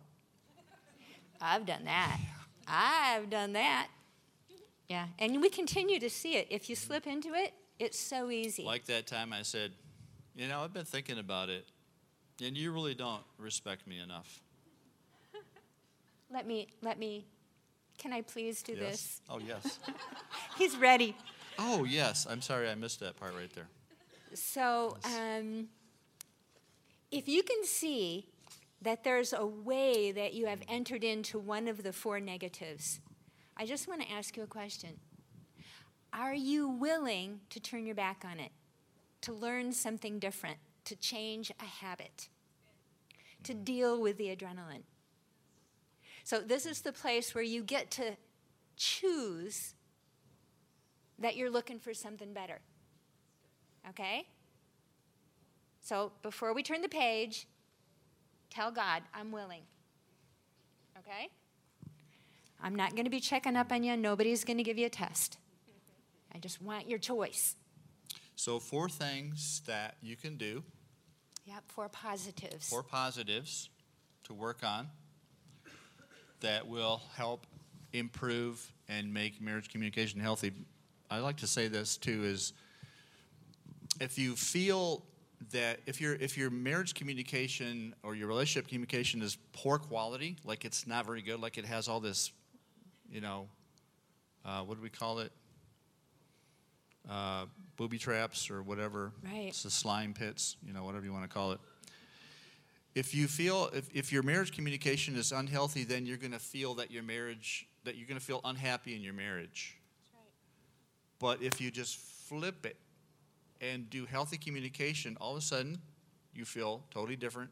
[1.42, 2.20] I've done that.
[2.68, 3.88] I've done that.
[4.90, 6.48] Yeah, and we continue to see it.
[6.50, 8.64] If you slip into it, it's so easy.
[8.64, 9.72] Like that time I said,
[10.36, 11.66] you know, I've been thinking about it,
[12.44, 14.42] and you really don't respect me enough.
[16.32, 17.26] let me, let me,
[17.98, 18.82] can I please do yes?
[18.82, 19.22] this?
[19.30, 19.80] Oh, yes.
[20.58, 21.16] He's ready.
[21.60, 22.28] Oh, yes.
[22.30, 23.68] I'm sorry I missed that part right there.
[24.34, 25.68] So, um,
[27.12, 28.28] if you can see
[28.82, 33.00] that there's a way that you have entered into one of the four negatives,
[33.56, 35.00] I just want to ask you a question.
[36.12, 38.52] Are you willing to turn your back on it,
[39.22, 42.30] to learn something different, to change a habit,
[43.44, 44.84] to deal with the adrenaline?
[46.24, 48.18] So, this is the place where you get to
[48.76, 49.76] choose
[51.24, 52.60] that you're looking for something better.
[53.90, 54.28] Okay?
[55.82, 57.48] So before we turn the page,
[58.50, 59.64] tell God, I'm willing.
[61.00, 61.30] Okay?
[62.62, 63.98] I'm not going to be checking up on you.
[63.98, 65.38] Nobody's going to give you a test.
[66.34, 67.56] I just want your choice.
[68.36, 70.64] So, four things that you can do,
[71.46, 72.70] Yep, four positives.
[72.70, 73.70] four positives
[74.24, 74.88] to work on
[76.40, 77.46] that will help
[77.92, 80.52] improve and make marriage communication healthy.
[81.14, 82.54] I like to say this too is
[84.02, 85.04] if you feel
[85.52, 90.66] that if your if your marriage communication or your relationship communication is poor quality, like
[90.66, 92.32] it's not very good, like it has all this,
[93.12, 93.48] you know,
[94.44, 95.32] uh, what do we call it?
[97.08, 97.46] Uh,
[97.78, 99.12] booby traps or whatever.
[99.24, 99.50] Right.
[99.50, 101.60] It's the slime pits, you know, whatever you want to call it.
[102.96, 106.74] If you feel if, if your marriage communication is unhealthy, then you're going to feel
[106.76, 109.78] that your marriage that you're going to feel unhappy in your marriage.
[111.24, 112.76] But if you just flip it
[113.62, 115.78] and do healthy communication, all of a sudden
[116.36, 117.50] you feel totally different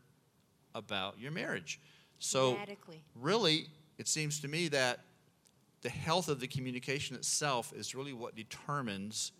[0.75, 1.79] about your marriage.
[2.19, 3.01] So, Radically.
[3.15, 4.99] really, it seems to me that
[5.83, 9.31] the health of the communication itself is really what determines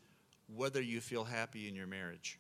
[0.48, 2.40] whether you feel happy in your marriage.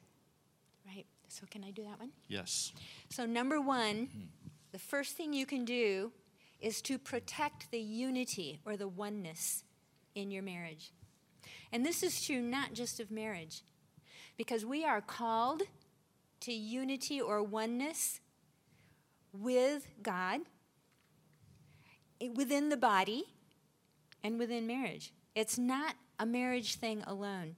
[0.87, 1.05] Right.
[1.27, 2.11] So, can I do that one?
[2.29, 2.71] Yes.
[3.09, 4.27] So, number one, mm-hmm.
[4.71, 6.13] the first thing you can do
[6.61, 9.65] is to protect the unity or the oneness
[10.15, 10.93] in your marriage.
[11.71, 13.61] And this is true not just of marriage,
[14.37, 15.63] because we are called
[16.41, 18.19] to unity or oneness
[19.31, 20.41] with God,
[22.35, 23.23] within the body,
[24.23, 25.13] and within marriage.
[25.35, 27.55] It's not a marriage thing alone.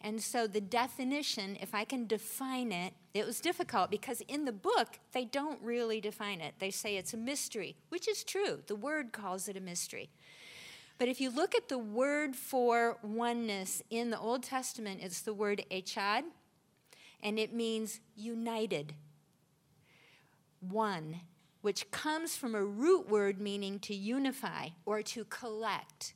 [0.00, 4.52] And so the definition, if I can define it, it was difficult because in the
[4.52, 6.54] book, they don't really define it.
[6.60, 8.62] They say it's a mystery, which is true.
[8.66, 10.10] The word calls it a mystery.
[10.98, 15.32] But if you look at the word for oneness in the Old Testament, it's the
[15.32, 16.24] word echad,
[17.22, 18.94] and it means united,
[20.60, 21.20] one,
[21.60, 26.14] which comes from a root word meaning to unify or to collect.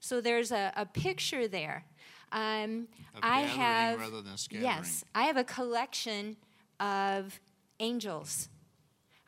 [0.00, 1.84] So there's a, a picture there.
[2.32, 2.88] Um,
[3.22, 4.64] I have rather than scattering.
[4.64, 6.36] yes, I have a collection
[6.80, 7.38] of
[7.78, 8.48] angels.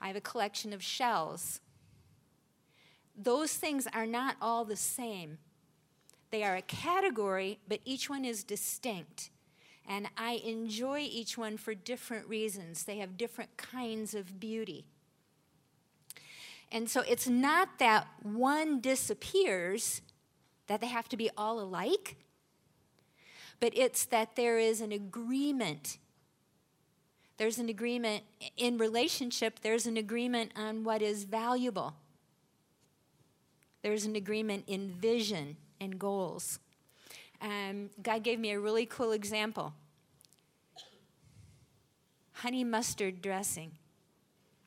[0.01, 1.61] I have a collection of shells.
[3.21, 5.39] Those things are not all the same.
[6.31, 9.31] They are a category, but each one is distinct.
[9.89, 12.85] And I enjoy each one for different reasons.
[12.85, 14.85] They have different kinds of beauty.
[16.71, 20.03] And so it's not that one disappears,
[20.67, 22.17] that they have to be all alike,
[23.59, 25.99] but it's that there is an agreement.
[27.39, 28.25] There's an agreement
[28.57, 31.95] in relationship, there's an agreement on what is valuable.
[33.89, 36.59] There's an agreement in vision and goals.
[37.41, 39.73] Um, God gave me a really cool example
[42.33, 43.73] honey mustard dressing.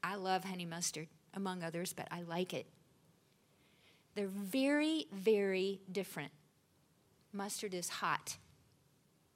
[0.03, 2.65] I love honey mustard, among others, but I like it.
[4.15, 6.31] They're very, very different.
[7.31, 8.37] Mustard is hot,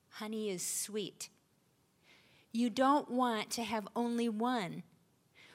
[0.10, 1.30] honey is sweet.
[2.52, 4.82] You don't want to have only one.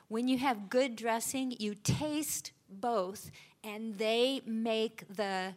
[0.07, 3.33] When you have good dressing, you taste both,
[3.65, 5.55] and they make the,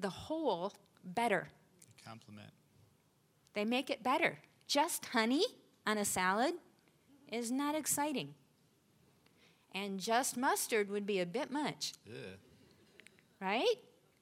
[0.00, 0.72] the whole
[1.04, 1.48] better.
[2.04, 2.50] Compliment.
[3.54, 4.38] They make it better.
[4.66, 5.44] Just honey
[5.86, 6.54] on a salad
[7.30, 8.34] is not exciting.
[9.74, 12.36] And just mustard would be a bit much, Yeah.
[13.40, 13.74] right?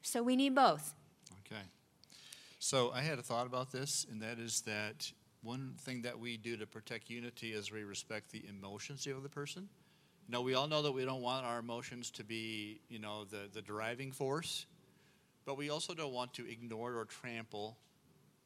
[0.03, 0.95] So we need both.
[1.47, 1.63] Okay.
[2.59, 5.11] So I had a thought about this, and that is that
[5.43, 9.19] one thing that we do to protect unity is we respect the emotions of the
[9.19, 9.69] other person.
[10.31, 13.49] Now, we all know that we don't want our emotions to be, you know, the,
[13.53, 14.65] the driving force,
[15.45, 17.77] but we also don't want to ignore or trample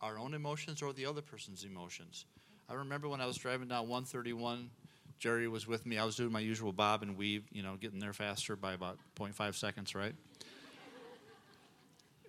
[0.00, 2.24] our own emotions or the other person's emotions.
[2.70, 4.70] I remember when I was driving down 131,
[5.20, 5.98] Gerri was with me.
[5.98, 8.98] I was doing my usual bob and weave, you know, getting there faster by about
[9.16, 10.14] 0.5 seconds, right?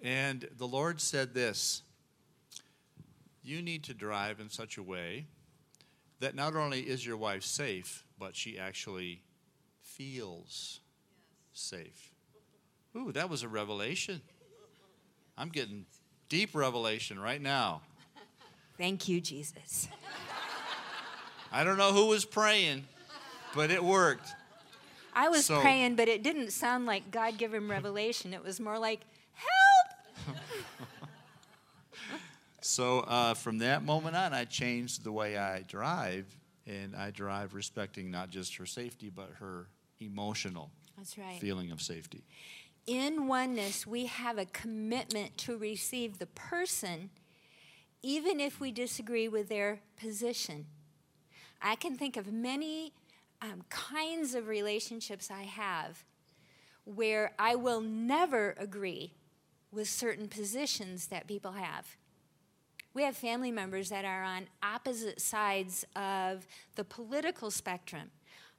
[0.03, 1.81] And the Lord said this
[3.41, 5.27] You need to drive in such a way
[6.19, 9.21] that not only is your wife safe, but she actually
[9.95, 10.79] feels
[11.53, 12.11] safe.
[12.95, 14.21] Ooh, that was a revelation.
[15.37, 15.85] I'm getting
[16.29, 17.81] deep revelation right now.
[18.77, 19.87] Thank you, Jesus.
[21.51, 22.83] I don't know who was praying,
[23.53, 24.29] but it worked.
[25.13, 28.33] I was So- praying, but it didn't sound like God gave him revelation.
[28.33, 29.01] It was more like,
[29.33, 30.37] help!
[32.61, 36.25] So uh, from that moment on, I changed the way I drive,
[36.65, 39.67] and I drive respecting not just her safety, but her
[40.05, 41.39] emotional That's right.
[41.39, 42.23] feeling of safety.
[42.87, 47.09] In oneness, we have a commitment to receive the person,
[48.03, 50.67] even if we disagree with their position.
[51.61, 52.93] I can think of many
[53.41, 56.03] um, kinds of relationships I have
[56.85, 59.13] where I will never agree
[59.71, 61.97] with certain positions that people have.
[62.93, 68.11] We have family members that are on opposite sides of the political spectrum,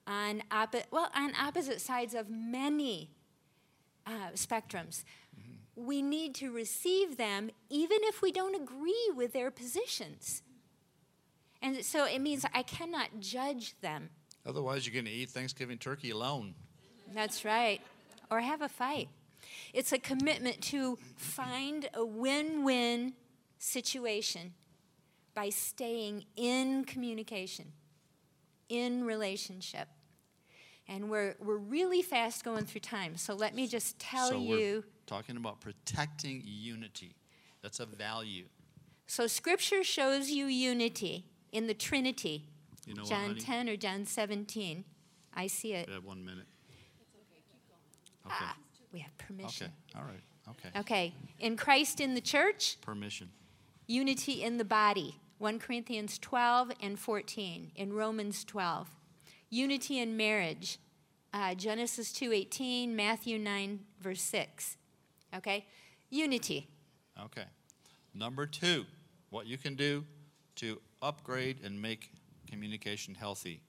[0.06, 3.10] on oppo- well, on opposite sides of many
[4.06, 5.04] uh, spectrums.
[5.74, 10.42] We need to receive them even if we don't agree with their positions.
[11.60, 14.10] And so it means I cannot judge them.
[14.46, 16.54] Otherwise, you're going to eat Thanksgiving turkey alone.
[17.12, 17.80] That's right.
[18.30, 19.08] Or have a fight.
[19.72, 23.14] It's a commitment to find a win win
[23.58, 24.54] situation
[25.34, 27.72] by staying in communication,
[28.68, 29.88] in relationship.
[30.88, 33.16] And we're, we're really fast going through time.
[33.16, 37.16] So let me just tell so you we're talking about protecting unity.
[37.62, 38.44] That's a value.
[39.06, 42.44] So Scripture shows you unity in the Trinity.
[42.86, 43.40] You know what, John honey?
[43.40, 44.84] 10 or John 17.
[45.34, 45.88] I see it.
[45.88, 46.46] We have one minute.
[48.26, 48.34] Okay.
[48.40, 48.56] Ah,
[48.92, 49.72] we have permission.
[49.90, 50.00] Okay.
[50.00, 50.22] All right.
[50.50, 50.80] Okay.
[50.80, 51.14] Okay.
[51.38, 53.30] In Christ in the church, Permission.
[53.86, 55.16] unity in the body.
[55.38, 57.72] 1 Corinthians 12 and 14.
[57.76, 58.88] In Romans 12.
[59.56, 60.78] Unity in marriage.
[61.32, 64.76] Uh, Genesis 2:18, Matthew 9 verse 6.
[65.34, 65.66] Okay?
[66.10, 66.68] Unity.
[67.18, 67.46] Okay.
[68.12, 68.84] Number two,
[69.30, 70.04] what you can do
[70.56, 72.10] to upgrade and make
[72.46, 73.62] communication healthy.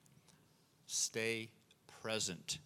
[0.86, 1.48] Stay
[2.02, 2.58] present.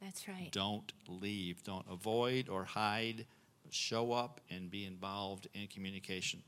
[0.00, 0.50] That's right.
[0.50, 1.62] Don't leave.
[1.62, 3.26] Don't avoid or hide,
[3.62, 6.42] but show up and be involved in communication.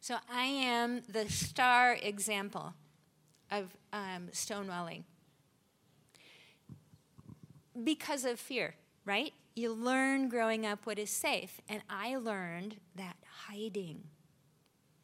[0.00, 2.74] So I am the star example
[3.50, 5.02] of um, stonewalling
[7.82, 9.32] because of fear, right?
[9.54, 13.16] You learn growing up what is safe, and I learned that
[13.48, 14.04] hiding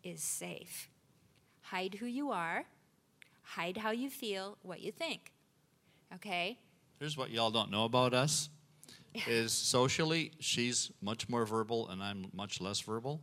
[0.02, 0.88] is safe.
[1.62, 2.64] Hide who you are,
[3.42, 5.32] hide how you feel, what you think.
[6.14, 6.58] Okay?
[6.98, 8.48] Here's what y'all don't know about us
[9.26, 13.20] is socially she's much more verbal and I'm much less verbal.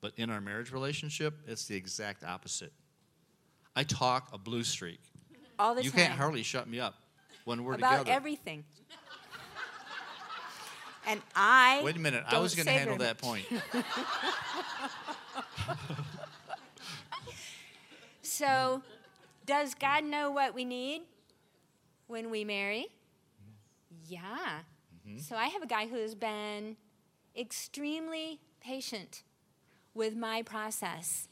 [0.00, 2.72] But in our marriage relationship, it's the exact opposite.
[3.74, 5.00] I talk a blue streak.
[5.58, 6.00] All the you time.
[6.00, 6.94] can't hardly shut me up
[7.44, 8.16] when we're about together.
[8.16, 8.64] everything.
[11.06, 13.46] and I Wait a minute, I was going to handle that point.
[18.36, 18.82] So,
[19.46, 21.02] does God know what we need
[22.08, 22.88] when we marry?
[24.08, 24.62] Yeah.
[25.18, 26.76] So, I have a guy who has been
[27.36, 29.22] extremely patient
[29.94, 31.28] with my process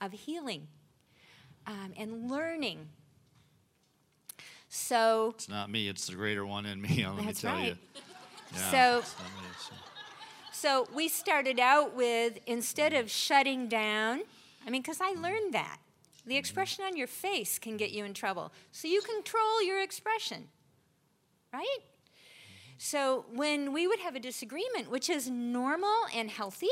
[0.00, 0.68] of healing
[1.66, 2.88] um, and learning.
[4.74, 7.76] So, It's not me, it's the greater one in me, let me tell you.
[8.52, 9.70] Yeah, So- me, it's-
[10.50, 14.22] So we started out with instead of shutting down,
[14.66, 15.22] I mean, because I mm.
[15.22, 15.78] learned that.
[16.26, 16.38] The mm-hmm.
[16.38, 18.52] expression on your face can get you in trouble.
[18.72, 20.48] So you control your expression,
[21.52, 21.64] right?
[21.80, 22.74] Mm-hmm.
[22.78, 26.66] So when we would have a disagreement, which is normal and healthy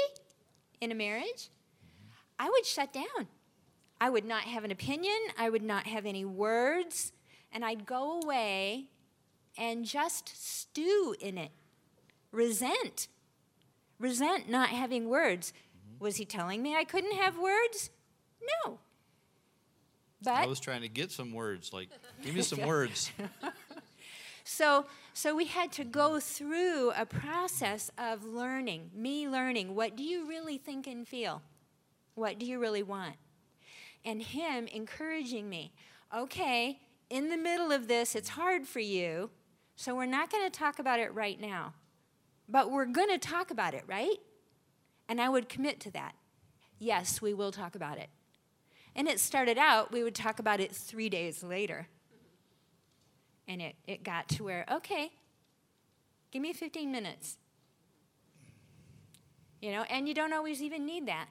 [0.80, 2.08] in a marriage, mm-hmm.
[2.40, 3.28] I would shut down.
[4.00, 7.12] I would not have an opinion, I would not have any words,
[7.52, 8.86] and I'd go away
[9.56, 11.50] and just stew in it.
[12.30, 13.08] Resent
[14.02, 15.52] resent not having words.
[15.52, 16.04] Mm-hmm.
[16.04, 17.90] Was he telling me I couldn't have words?
[18.66, 18.80] No.
[20.22, 21.88] But I was trying to get some words, like,
[22.22, 23.10] give me some words.
[24.44, 30.02] so so we had to go through a process of learning, me learning what do
[30.02, 31.42] you really think and feel?
[32.14, 33.16] What do you really want?
[34.04, 35.72] And him encouraging me,
[36.14, 36.80] okay,
[37.12, 39.28] in the middle of this, it's hard for you,
[39.76, 41.74] so we're not going to talk about it right now.
[42.48, 44.16] But we're going to talk about it, right?
[45.10, 46.14] And I would commit to that.
[46.78, 48.08] Yes, we will talk about it.
[48.96, 51.86] And it started out, we would talk about it three days later.
[53.46, 55.12] And it, it got to where, okay,
[56.30, 57.36] give me 15 minutes.
[59.60, 61.28] You know, and you don't always even need that.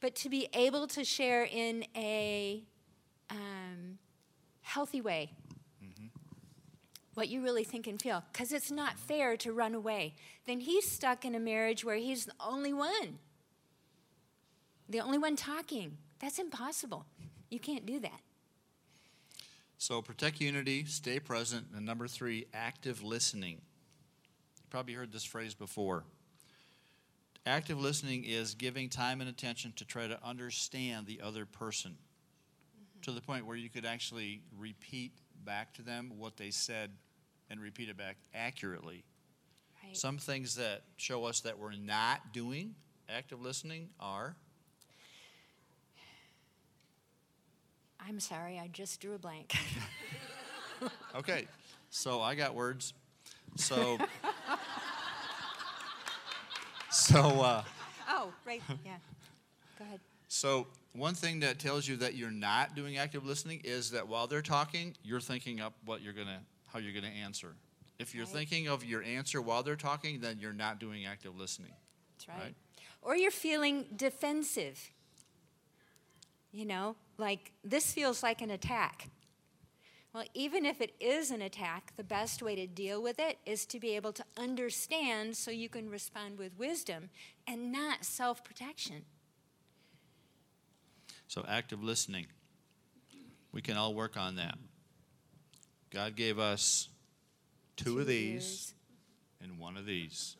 [0.00, 2.64] But to be able to share in a
[3.28, 3.98] um,
[4.66, 5.30] healthy way
[7.14, 10.14] what you really think and feel, because it's not fair to run away.
[10.46, 13.18] Then he's stuck in a marriage where he's the only one,
[14.86, 15.96] the only one talking.
[16.18, 17.06] That's impossible.
[17.48, 18.20] You can't do that.
[19.78, 23.62] So protect unity, stay present, and number three, active listening.
[24.58, 26.04] You probably heard this phrase before.
[27.46, 31.96] Active listening is giving time and attention to try to understand the other person
[33.06, 35.12] to the point where you could actually repeat
[35.44, 36.90] back to them what they said
[37.48, 39.04] and repeat it back accurately.
[39.84, 39.96] Right.
[39.96, 42.74] Some things that show us that we're not doing
[43.08, 44.34] active listening are
[48.00, 49.54] I'm sorry, I just drew a blank.
[51.14, 51.46] Okay,
[51.88, 52.92] so I got words.
[53.56, 53.96] So,
[56.90, 57.64] so, uh,
[58.10, 58.96] oh, right, yeah.
[59.78, 60.00] Go ahead.
[60.28, 60.66] so
[60.98, 64.42] one thing that tells you that you're not doing active listening is that while they're
[64.42, 67.54] talking, you're thinking up what you're gonna, how you're gonna answer.
[67.98, 68.34] If you're Right.
[68.34, 71.72] thinking of your answer while they're talking, then you're not doing active listening.
[72.18, 72.38] That's right.
[72.38, 72.54] Right.
[73.02, 74.90] Or you're feeling defensive.
[76.52, 79.08] You know, like this feels like an attack.
[80.14, 83.66] Well, even if it is an attack, the best way to deal with it is
[83.66, 87.10] to be able to understand so you can respond with wisdom
[87.46, 89.04] and not self protection.
[91.28, 92.26] So active listening.
[93.52, 94.56] We can all work on that.
[95.90, 96.88] God gave us
[97.76, 98.74] two, of these
[99.42, 100.36] and one of these.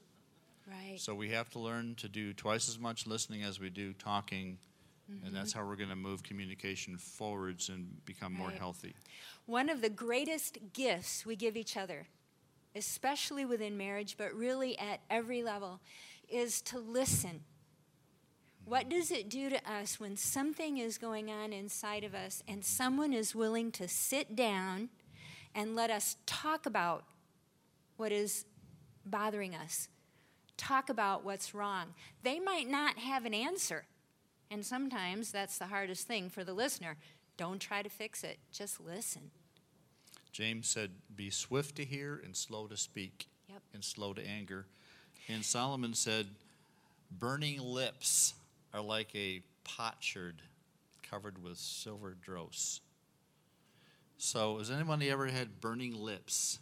[0.66, 1.00] Right.
[1.00, 4.58] So we have to learn to do twice as much listening as we do talking,
[5.08, 5.60] and that's mm-hmm.
[5.60, 8.94] how we're going to move communication forwards and become more healthy.
[9.46, 12.08] One of the greatest gifts we give each other,
[12.74, 15.80] especially within marriage, but really at every level,
[16.28, 17.42] is to listen.
[18.66, 22.64] What does it do to us when something is going on inside of us and
[22.64, 24.88] someone is willing to sit down
[25.54, 27.04] and let us talk about
[27.96, 28.44] what is
[29.04, 29.88] bothering us?
[30.56, 31.94] Talk about what's wrong.
[32.24, 33.84] They might not have an answer.
[34.50, 36.96] And sometimes that's the hardest thing for the listener.
[37.36, 39.30] Don't try to fix it, just listen.
[40.32, 43.62] James said, Be swift to hear and slow to speak, Yep.
[43.74, 44.66] and slow to anger.
[45.28, 46.26] And Solomon said,
[47.10, 48.34] Burning lips
[48.76, 50.42] are like a potsherd
[51.02, 52.80] covered with silver dross.
[54.18, 56.58] So, has anybody ever had burning lips?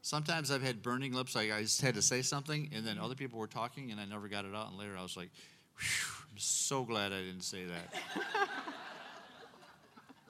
[0.00, 3.14] Sometimes I've had burning lips, like I just had to say something, and then other
[3.14, 4.70] people were talking, and I never got it out.
[4.70, 5.30] And later I was like,
[5.78, 7.94] I'm so glad I didn't say that.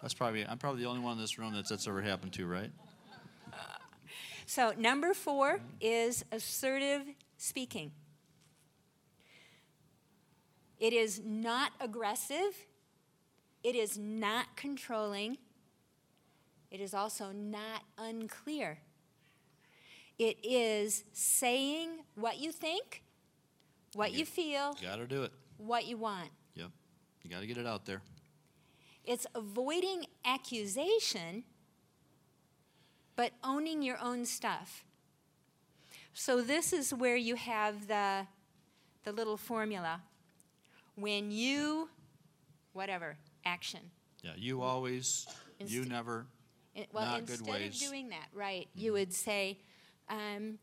[0.03, 2.47] That's probably, I'm probably the only one in this room that's, that's ever happened to,
[2.47, 2.71] right?
[3.53, 3.57] Uh,
[4.47, 7.03] so, number four is assertive
[7.37, 7.93] speaking.
[10.83, 12.67] It is not aggressive,
[13.63, 15.39] it is not controlling,
[16.73, 18.79] it is also not unclear.
[20.19, 23.05] It is saying what you think,
[23.95, 25.33] what you feel, You Got to do it.
[25.57, 26.31] what you want.
[26.57, 26.71] Yep.
[27.23, 28.03] You got to get it out there.
[29.05, 31.45] It's avoiding accusation,
[33.15, 34.85] but owning your own stuff.
[36.13, 38.27] So this is where you have the,
[39.05, 40.01] the little formula.
[40.97, 41.89] When you,
[42.73, 43.81] whatever, action.
[44.23, 44.33] Yeah.
[44.37, 45.27] You always,
[45.59, 46.27] you never.
[46.75, 47.75] It- well, Not good instead ways.
[47.77, 47.85] Mm-hmm.
[47.85, 49.59] of doing that, right, you would say,
[50.09, 50.59] um,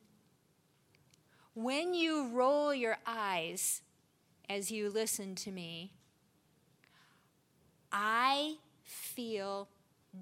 [1.54, 3.82] when you roll your eyes
[4.50, 5.94] as you listen to me,
[7.92, 9.68] I feel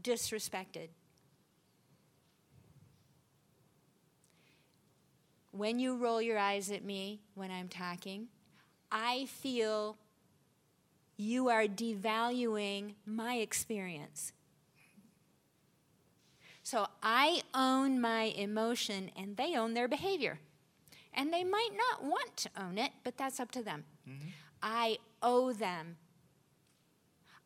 [0.01, 0.89] disrespected.
[5.51, 8.27] When you roll your eyes at me when I'm talking,
[8.91, 9.97] I feel
[11.17, 14.33] you are devaluing my experience.
[16.63, 20.39] So I own my emotion and they own their behavior.
[21.13, 23.85] And they might not want to own it, but that's up to them.
[24.07, 24.27] Mm-hmm.
[24.61, 25.97] I owe them.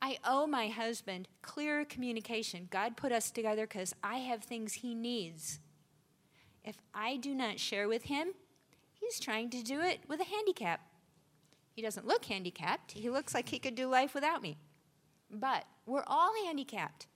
[0.01, 2.67] I owe my husband clear communication.
[2.71, 5.59] God put us together because I have things he needs.
[6.65, 8.29] If I do not share with him,
[8.91, 10.81] he's trying to do it with a handicap.
[11.73, 12.91] He doesn't look handicapped.
[12.93, 14.57] He looks like he could do life without me.
[15.29, 17.07] But we're all handicapped.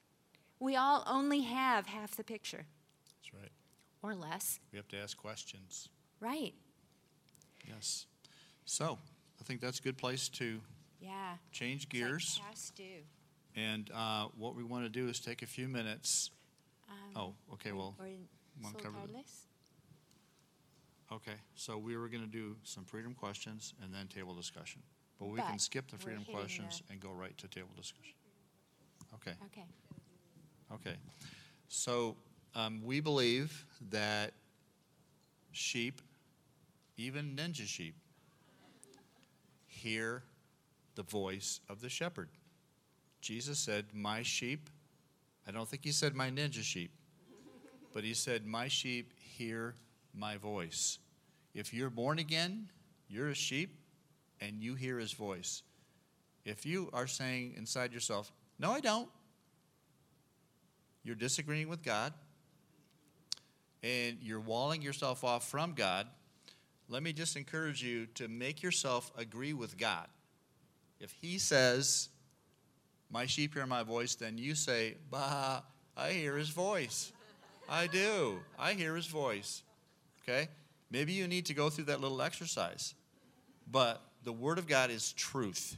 [0.60, 2.66] We all only have half the picture
[3.06, 3.52] That's right.
[4.02, 4.60] or less.
[4.72, 5.90] We have to ask questions.
[6.22, 6.54] Right.
[7.68, 8.06] Yes.
[8.66, 8.98] So
[9.40, 10.62] I think that's a good place to
[11.02, 11.36] Yeah.
[11.52, 12.40] change It's like gears.
[12.48, 13.04] past due.
[13.56, 16.32] And uh, what we want to do is take a few minutes.
[16.90, 17.72] Um, Oh, okay.
[17.74, 18.08] Well, or
[18.64, 19.45] wanna cover soltarles.
[21.12, 21.36] Okay.
[21.56, 24.82] So we were going to do some freedom questions and then table discussion.
[25.20, 27.70] But we can But skip the we're freedom hitting questions and go right to table
[27.76, 28.16] discussion.
[29.16, 29.34] Okay.
[29.46, 29.66] Okay.
[30.74, 30.96] Okay.
[31.68, 32.16] So
[32.54, 34.34] um, we believe that
[35.52, 36.02] sheep,
[36.98, 37.96] even ninja sheep,
[39.68, 40.24] hear
[40.96, 42.30] the voice of the shepherd.
[43.22, 44.70] Jesus said, My sheep,
[45.48, 46.92] I don't think he said my ninja sheep,
[47.94, 49.76] but he said, My sheep hear
[50.18, 51.00] my voice.
[51.54, 52.70] If you're born again,
[53.08, 53.78] you're a sheep
[54.42, 55.64] and you hear his voice.
[56.44, 59.10] If you are saying inside yourself, No, I don't,
[61.04, 62.14] you're disagreeing with God
[63.84, 66.08] and you're walling yourself off from God,
[66.90, 70.08] let me just encourage you to make yourself agree with God.
[71.00, 72.10] If He says,
[73.10, 75.62] My sheep hear my voice, then you say, Bah,
[75.98, 77.12] I hear His voice.
[77.68, 78.40] I do.
[78.60, 79.64] I hear His voice.
[80.28, 80.50] Okay?
[80.92, 82.94] Maybe you need to go through that little exercise.
[83.72, 85.78] But the Word of God is truth.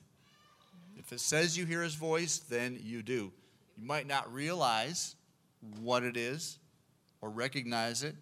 [0.98, 3.32] If it says you hear His voice, then you do.
[3.78, 5.16] You might not realize
[5.82, 6.60] what it is
[7.22, 8.16] or recognize it,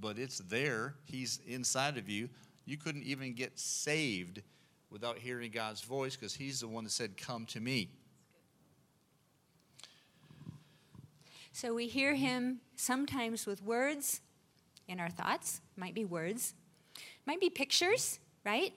[0.00, 0.94] but it's there.
[1.04, 2.28] He's inside of you.
[2.64, 4.42] You couldn't even get saved
[4.90, 7.90] without hearing God's voice because He's the one that said, Come to me.
[11.54, 14.22] So we hear him sometimes with words
[14.88, 16.54] in our thoughts, might be words,
[17.26, 18.72] might be pictures, right?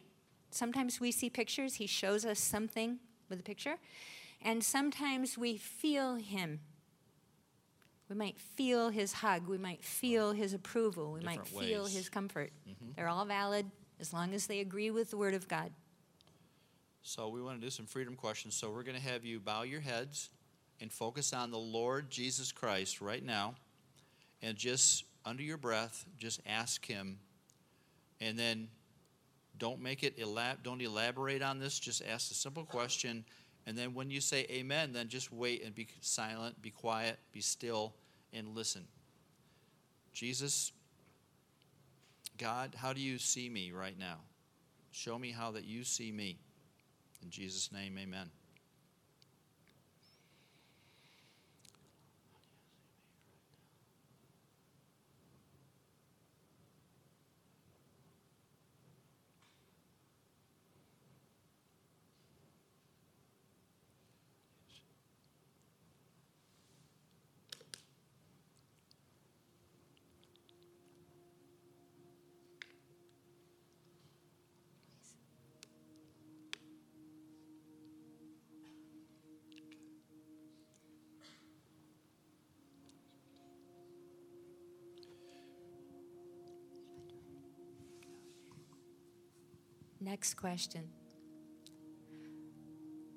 [0.52, 3.00] Sometimes we see pictures, he shows us something
[3.30, 3.76] with a picture,
[4.42, 6.60] and sometimes we feel him
[8.10, 9.48] We might feel his hug.
[9.48, 11.12] We might feel his approval.
[11.12, 11.96] We might feel ways.
[11.96, 12.52] his comfort.
[12.70, 12.92] Mm-hmm.
[12.96, 13.66] They're all valid
[14.00, 15.72] as long as they agree with the Word of God.
[17.02, 18.56] So we want to do some freedom questions.
[18.56, 20.30] So we're going to have you bow your heads
[20.82, 23.56] and focus on the Lord Jesus Christ right now.
[24.42, 27.20] And just under your breath, just ask him.
[28.22, 28.70] And then
[29.58, 33.26] don't make it elab- don't elaborate on this, just ask a simple question.
[33.66, 37.42] And then when you say amen, then just wait and be silent, be quiet, be
[37.42, 37.96] still,
[38.32, 38.86] and listen.
[40.14, 40.72] Jesus,
[42.38, 44.18] God, how do you see me right now?
[44.92, 46.38] Show me how that you see me.
[47.22, 48.30] In Jesus' name, amen.
[90.06, 90.88] Next question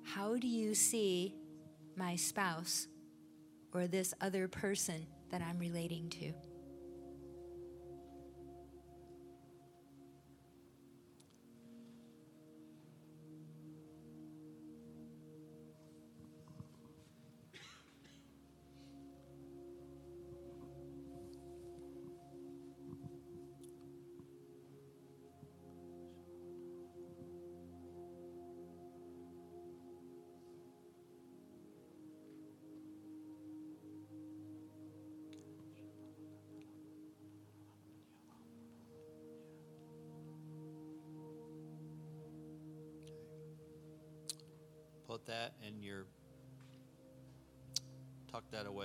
[0.03, 1.35] How do you see
[1.95, 2.87] my spouse
[3.71, 6.33] or this other person that I'm relating to?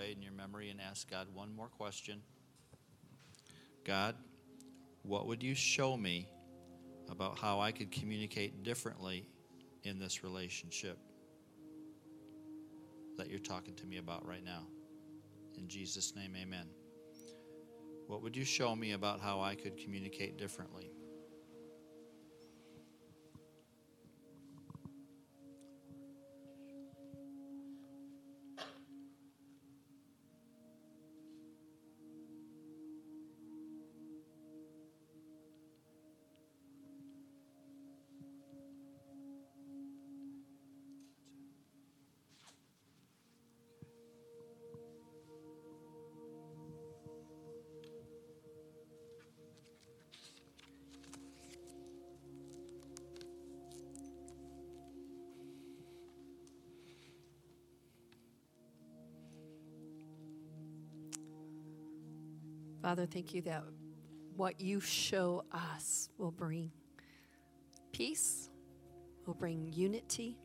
[0.04, 2.20] Away in your memory and ask God one more question.
[3.84, 4.14] God,
[5.02, 6.28] what would you show me
[7.10, 9.26] about how I could communicate differently
[9.82, 10.98] in this relationship
[13.16, 14.66] that you're talking to me about right now?
[15.56, 16.66] In Jesus' name, amen.
[18.06, 20.90] What would you show me about how I could communicate differently?
[62.84, 63.64] Father, thank you that
[64.36, 66.70] what you show us will bring
[67.92, 68.50] peace,
[69.24, 70.36] will bring unity.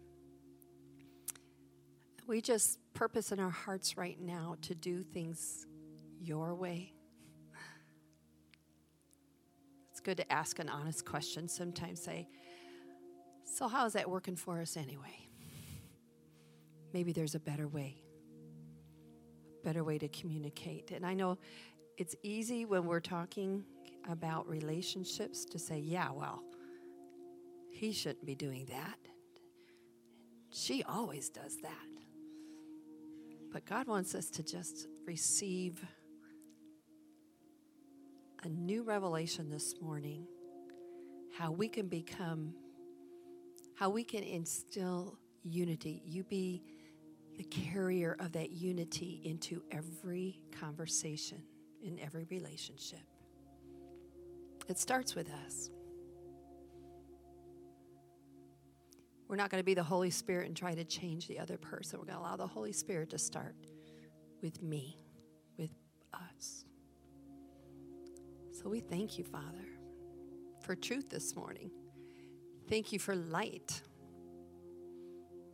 [2.28, 5.68] We just purpose in our hearts right now to do things
[6.22, 6.94] your way.
[9.92, 11.50] It's good to ask an honest question.
[11.50, 12.30] Sometimes say,
[13.44, 15.28] So, how is that working for us anyway?
[16.94, 17.98] Maybe there's a better way,
[19.62, 20.92] better way to communicate.
[20.92, 21.38] And I know
[22.00, 23.62] it's easy when we're talking
[24.10, 26.41] about relationships to say, yeah, well,
[27.70, 28.97] he shouldn't be doing that.
[30.50, 31.72] She always does that.
[33.52, 35.84] But God wants us to just receive
[38.43, 40.26] a new revelation this morning
[41.38, 42.54] how we can become,
[43.76, 46.02] how we can instill unity.
[46.06, 46.64] You be
[47.38, 51.43] the carrier of that unity into every conversation
[51.84, 52.99] in every relationship.
[54.67, 55.69] It starts with us.
[59.27, 61.99] We're not going to be the Holy Spirit and try to change the other person.
[61.99, 63.55] We're going to allow the Holy Spirit to start
[64.41, 64.97] with me,
[65.57, 65.71] with
[66.13, 66.65] us.
[68.51, 69.65] So we thank you, Father,
[70.61, 71.69] for truth this morning.
[72.67, 73.82] Thank you for light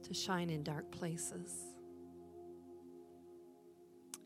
[0.03, 1.74] to shine in dark places.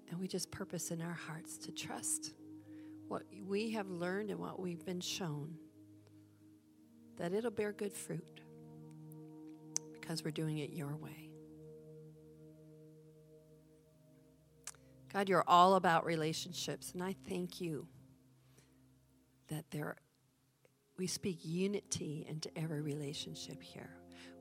[0.09, 2.33] And we just purpose in our hearts to trust
[3.07, 5.55] what we have learned and what we've been shown,
[7.17, 8.41] that it'll bear good fruit
[9.93, 11.29] because we're doing it your way.
[15.11, 17.87] God, you're all about relationships, and I thank you
[19.47, 19.97] that there
[20.97, 23.89] we speak unity into every relationship here.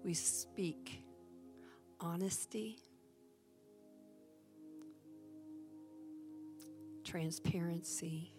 [0.05, 1.03] We speak
[2.01, 2.81] honesty,
[7.09, 8.35] transparency,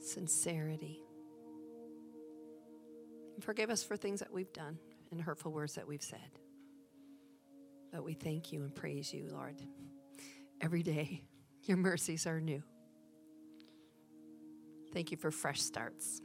[0.00, 1.00] sincerity.
[3.34, 4.78] And forgive us for things that we've done
[5.10, 6.18] and hurtful words that we've said.
[7.90, 9.56] But we thank you and praise you, Lord.
[10.60, 11.22] Every day,
[11.62, 12.62] your mercies are new.
[14.92, 16.20] Thank you for fresh starts.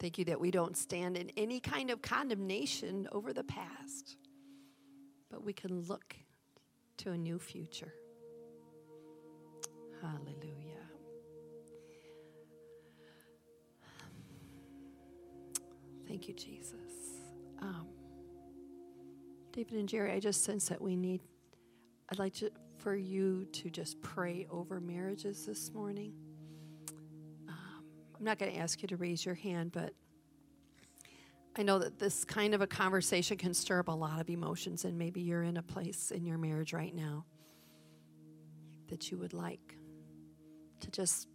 [0.00, 4.16] Thank you that we don't stand in any kind of condemnation over the past,
[5.30, 6.14] but we can look
[6.98, 7.94] to a new future.
[10.00, 10.68] Hallelujah.
[16.06, 16.74] Thank you, Jesus.
[17.60, 17.86] Um,
[19.52, 21.20] David and Gerri, I just sense that we need,
[22.10, 26.12] I'd like to, for you to just pray over marriages this morning.
[27.48, 27.82] Um,
[28.16, 29.92] I'm not going to ask you to raise your hand, but
[31.58, 34.84] I know that this kind of a conversation can stir up a lot of emotions,
[34.84, 37.24] and maybe you're in a place in your marriage right now
[38.88, 39.74] that you would like
[40.80, 41.26] to just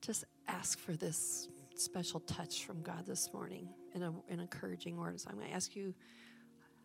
[0.00, 5.20] just ask for this special touch from God this morning in a, an encouraging word.
[5.20, 5.92] So I'm going to ask you,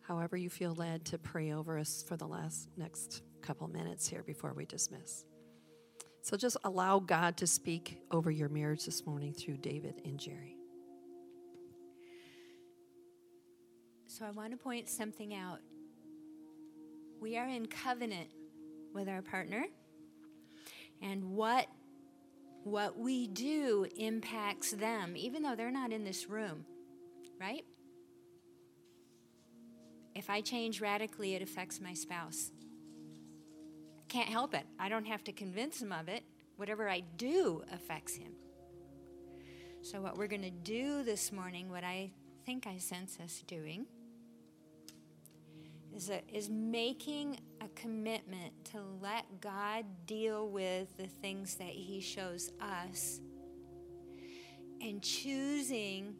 [0.02, 4.22] however you feel led, to pray over us for the last next couple minutes here
[4.22, 5.24] before we dismiss.
[6.22, 10.56] So just allow God to speak over your marriage this morning through David and Gerri.
[14.16, 15.58] So I want to point something out.
[17.20, 18.30] We are in covenant
[18.94, 19.66] with our partner,
[21.02, 21.66] and what
[22.64, 26.64] what we do impacts them, even though they're not in this room,
[27.38, 27.66] right?
[30.14, 32.52] If I change radically, it affects my spouse.
[34.08, 34.64] Can't help it.
[34.78, 36.24] I don't have to convince him of it.
[36.56, 38.32] Whatever I do affects him.
[39.82, 42.12] So, what we're going to do this morning, what I
[42.46, 43.86] think I sense us doing,
[45.96, 52.00] is, a, is making a commitment to let God deal with the things that He
[52.00, 53.20] shows us
[54.82, 56.14] and choosing.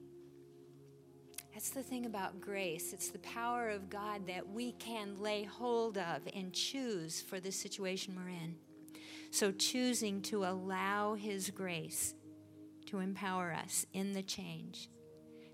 [1.53, 2.93] That's the thing about grace.
[2.95, 7.53] It's the power of God that we can lay hold of and choose for the
[7.53, 8.57] situation we're in.
[9.31, 12.15] So, choosing to allow His grace
[12.87, 14.89] to empower us in the change.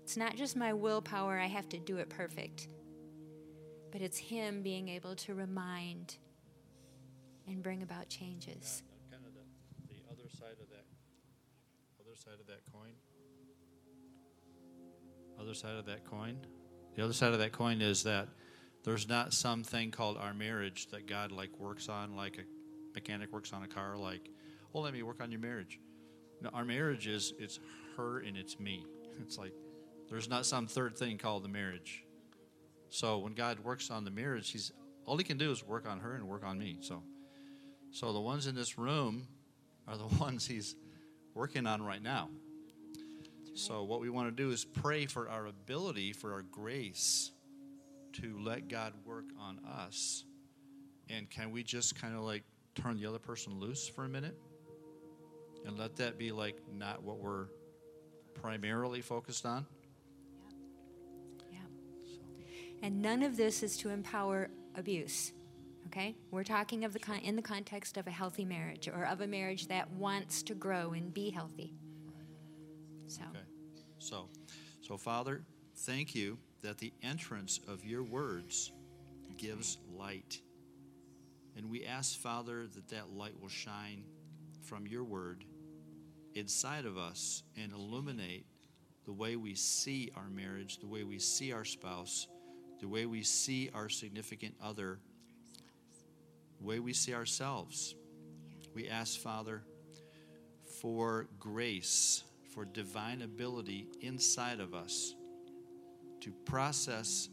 [0.01, 2.67] It's not just my willpower, I have to do it perfect
[3.93, 6.17] but it's Him being able to remind
[7.47, 8.81] and bring about changes.
[9.11, 10.85] Kind of the, the other side of that,
[12.01, 12.93] other side of that coin.
[15.39, 16.37] Other side of that coin.
[16.95, 18.29] The other side of that coin is that
[18.83, 22.43] there's not something called our marriage that God like works on, like a
[22.95, 23.95] mechanic works on a car.
[23.95, 24.27] Like,
[24.73, 25.79] oh, let me work on your marriage.
[26.41, 27.59] No, our marriage is it's
[27.95, 28.85] her and it's me.
[29.21, 29.53] It's like
[30.09, 32.03] there's not some third thing called the marriage.
[32.93, 34.71] So when God works on the marriage, He's
[35.07, 36.77] all He can do is work on her and work on me.
[36.81, 37.01] So,
[37.89, 39.27] so the ones in this room
[39.87, 40.75] are the ones He's
[41.33, 42.29] working on right now.
[43.55, 47.31] So what we want to do is pray for our ability, for our grace,
[48.21, 50.23] to let God work on us.
[51.09, 52.43] And can we just kind of like
[52.75, 54.37] turn the other person loose for a minute?
[55.65, 57.47] And let that be like not what we're
[58.35, 59.65] primarily focused on?
[62.83, 65.31] And none of this is to empower abuse.
[65.87, 66.15] Okay?
[66.31, 69.27] We're talking of the con- in the context of a healthy marriage or of a
[69.27, 71.73] marriage that wants to grow and be healthy.
[73.07, 73.21] So.
[73.29, 73.39] Okay.
[73.99, 74.27] So,
[74.81, 75.43] so Father,
[75.77, 78.73] thank you that the entrance of your words
[79.29, 79.99] That's gives right.
[79.99, 80.41] light.
[81.55, 84.03] And we ask, Father, that that light will shine
[84.61, 85.45] from your word
[86.33, 88.45] inside of us and illuminate
[89.05, 92.27] the way we see our marriage, the way we see our spouse,
[92.83, 94.99] the way we see our significant other,
[96.59, 97.95] the way we see ourselves.
[98.75, 99.63] We ask, Father,
[100.81, 105.15] for grace, for divine ability inside of us
[106.19, 107.29] to process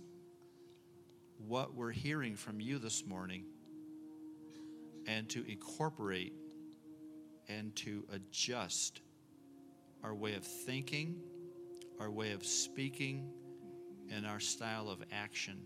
[1.48, 3.42] what we're hearing from you this morning
[5.08, 6.32] and to incorporate
[7.48, 9.00] and to adjust
[10.04, 11.16] our way of thinking,
[11.98, 13.32] our way of speaking,
[14.14, 15.62] and our style of action.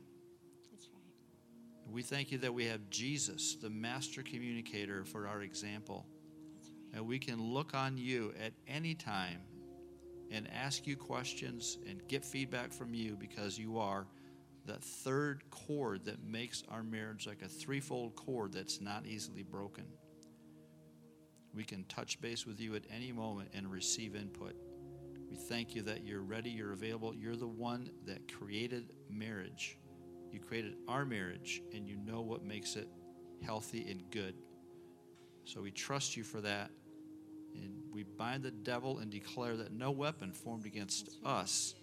[0.71, 1.93] That's right.
[1.93, 6.07] We thank you that we have Jesus, the master communicator, for our example.
[6.57, 6.99] Right.
[6.99, 9.41] And we can look on you at any time
[10.31, 14.07] and ask you questions and get feedback from you because you are
[14.67, 19.85] that third cord that makes our marriage like a threefold cord that's not easily broken.
[21.55, 24.57] We can touch base with you at any moment and receive input.
[25.35, 27.13] We thank you that you're ready, you're available.
[27.13, 29.77] You're the one that created marriage.
[30.31, 32.87] You created our marriage, and you know what makes it
[33.45, 34.37] healthy and good.
[35.43, 36.71] So we trust you for that.
[37.53, 41.75] And we bind the devil and declare that no weapon formed against us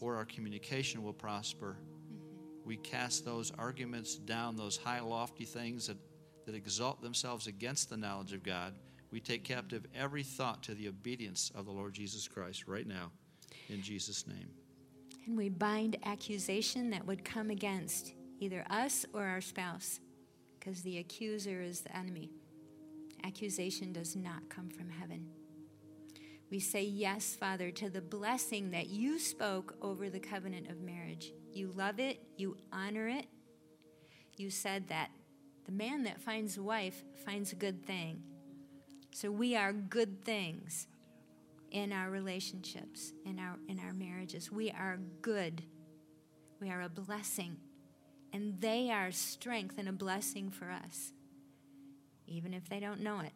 [0.00, 1.76] or our communication will prosper.
[2.64, 5.98] We cast those arguments down, those high, lofty things that,
[6.46, 8.72] that exalt themselves against the knowledge of God.
[9.12, 13.12] We take captive every thought to the obedience of the Lord Jesus Christ right now,
[13.68, 14.48] in Jesus' name.
[15.26, 20.00] And we bind accusation that would come against either us or our spouse,
[20.58, 22.30] because the accuser is the enemy.
[23.22, 25.26] Accusation does not come from heaven.
[26.50, 31.32] We say yes, Father, to the blessing that you spoke over the covenant of marriage.
[31.52, 33.26] You love it, you honor it.
[34.38, 35.10] You said that
[35.66, 38.22] the man that finds a wife finds a good thing.
[39.12, 40.86] So we are good things
[41.70, 44.50] in our relationships, in our in our marriages.
[44.50, 45.62] We are good.
[46.60, 47.56] We are a blessing.
[48.32, 51.12] And they are strength and a blessing for us.
[52.26, 53.32] Even if they don't know it.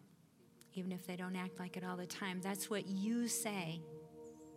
[0.73, 2.41] Even if they don't act like it all the time.
[2.43, 3.81] That's what you say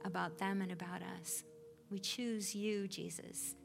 [0.06, 1.44] about them and about us.
[1.90, 3.56] We choose you, Jesus.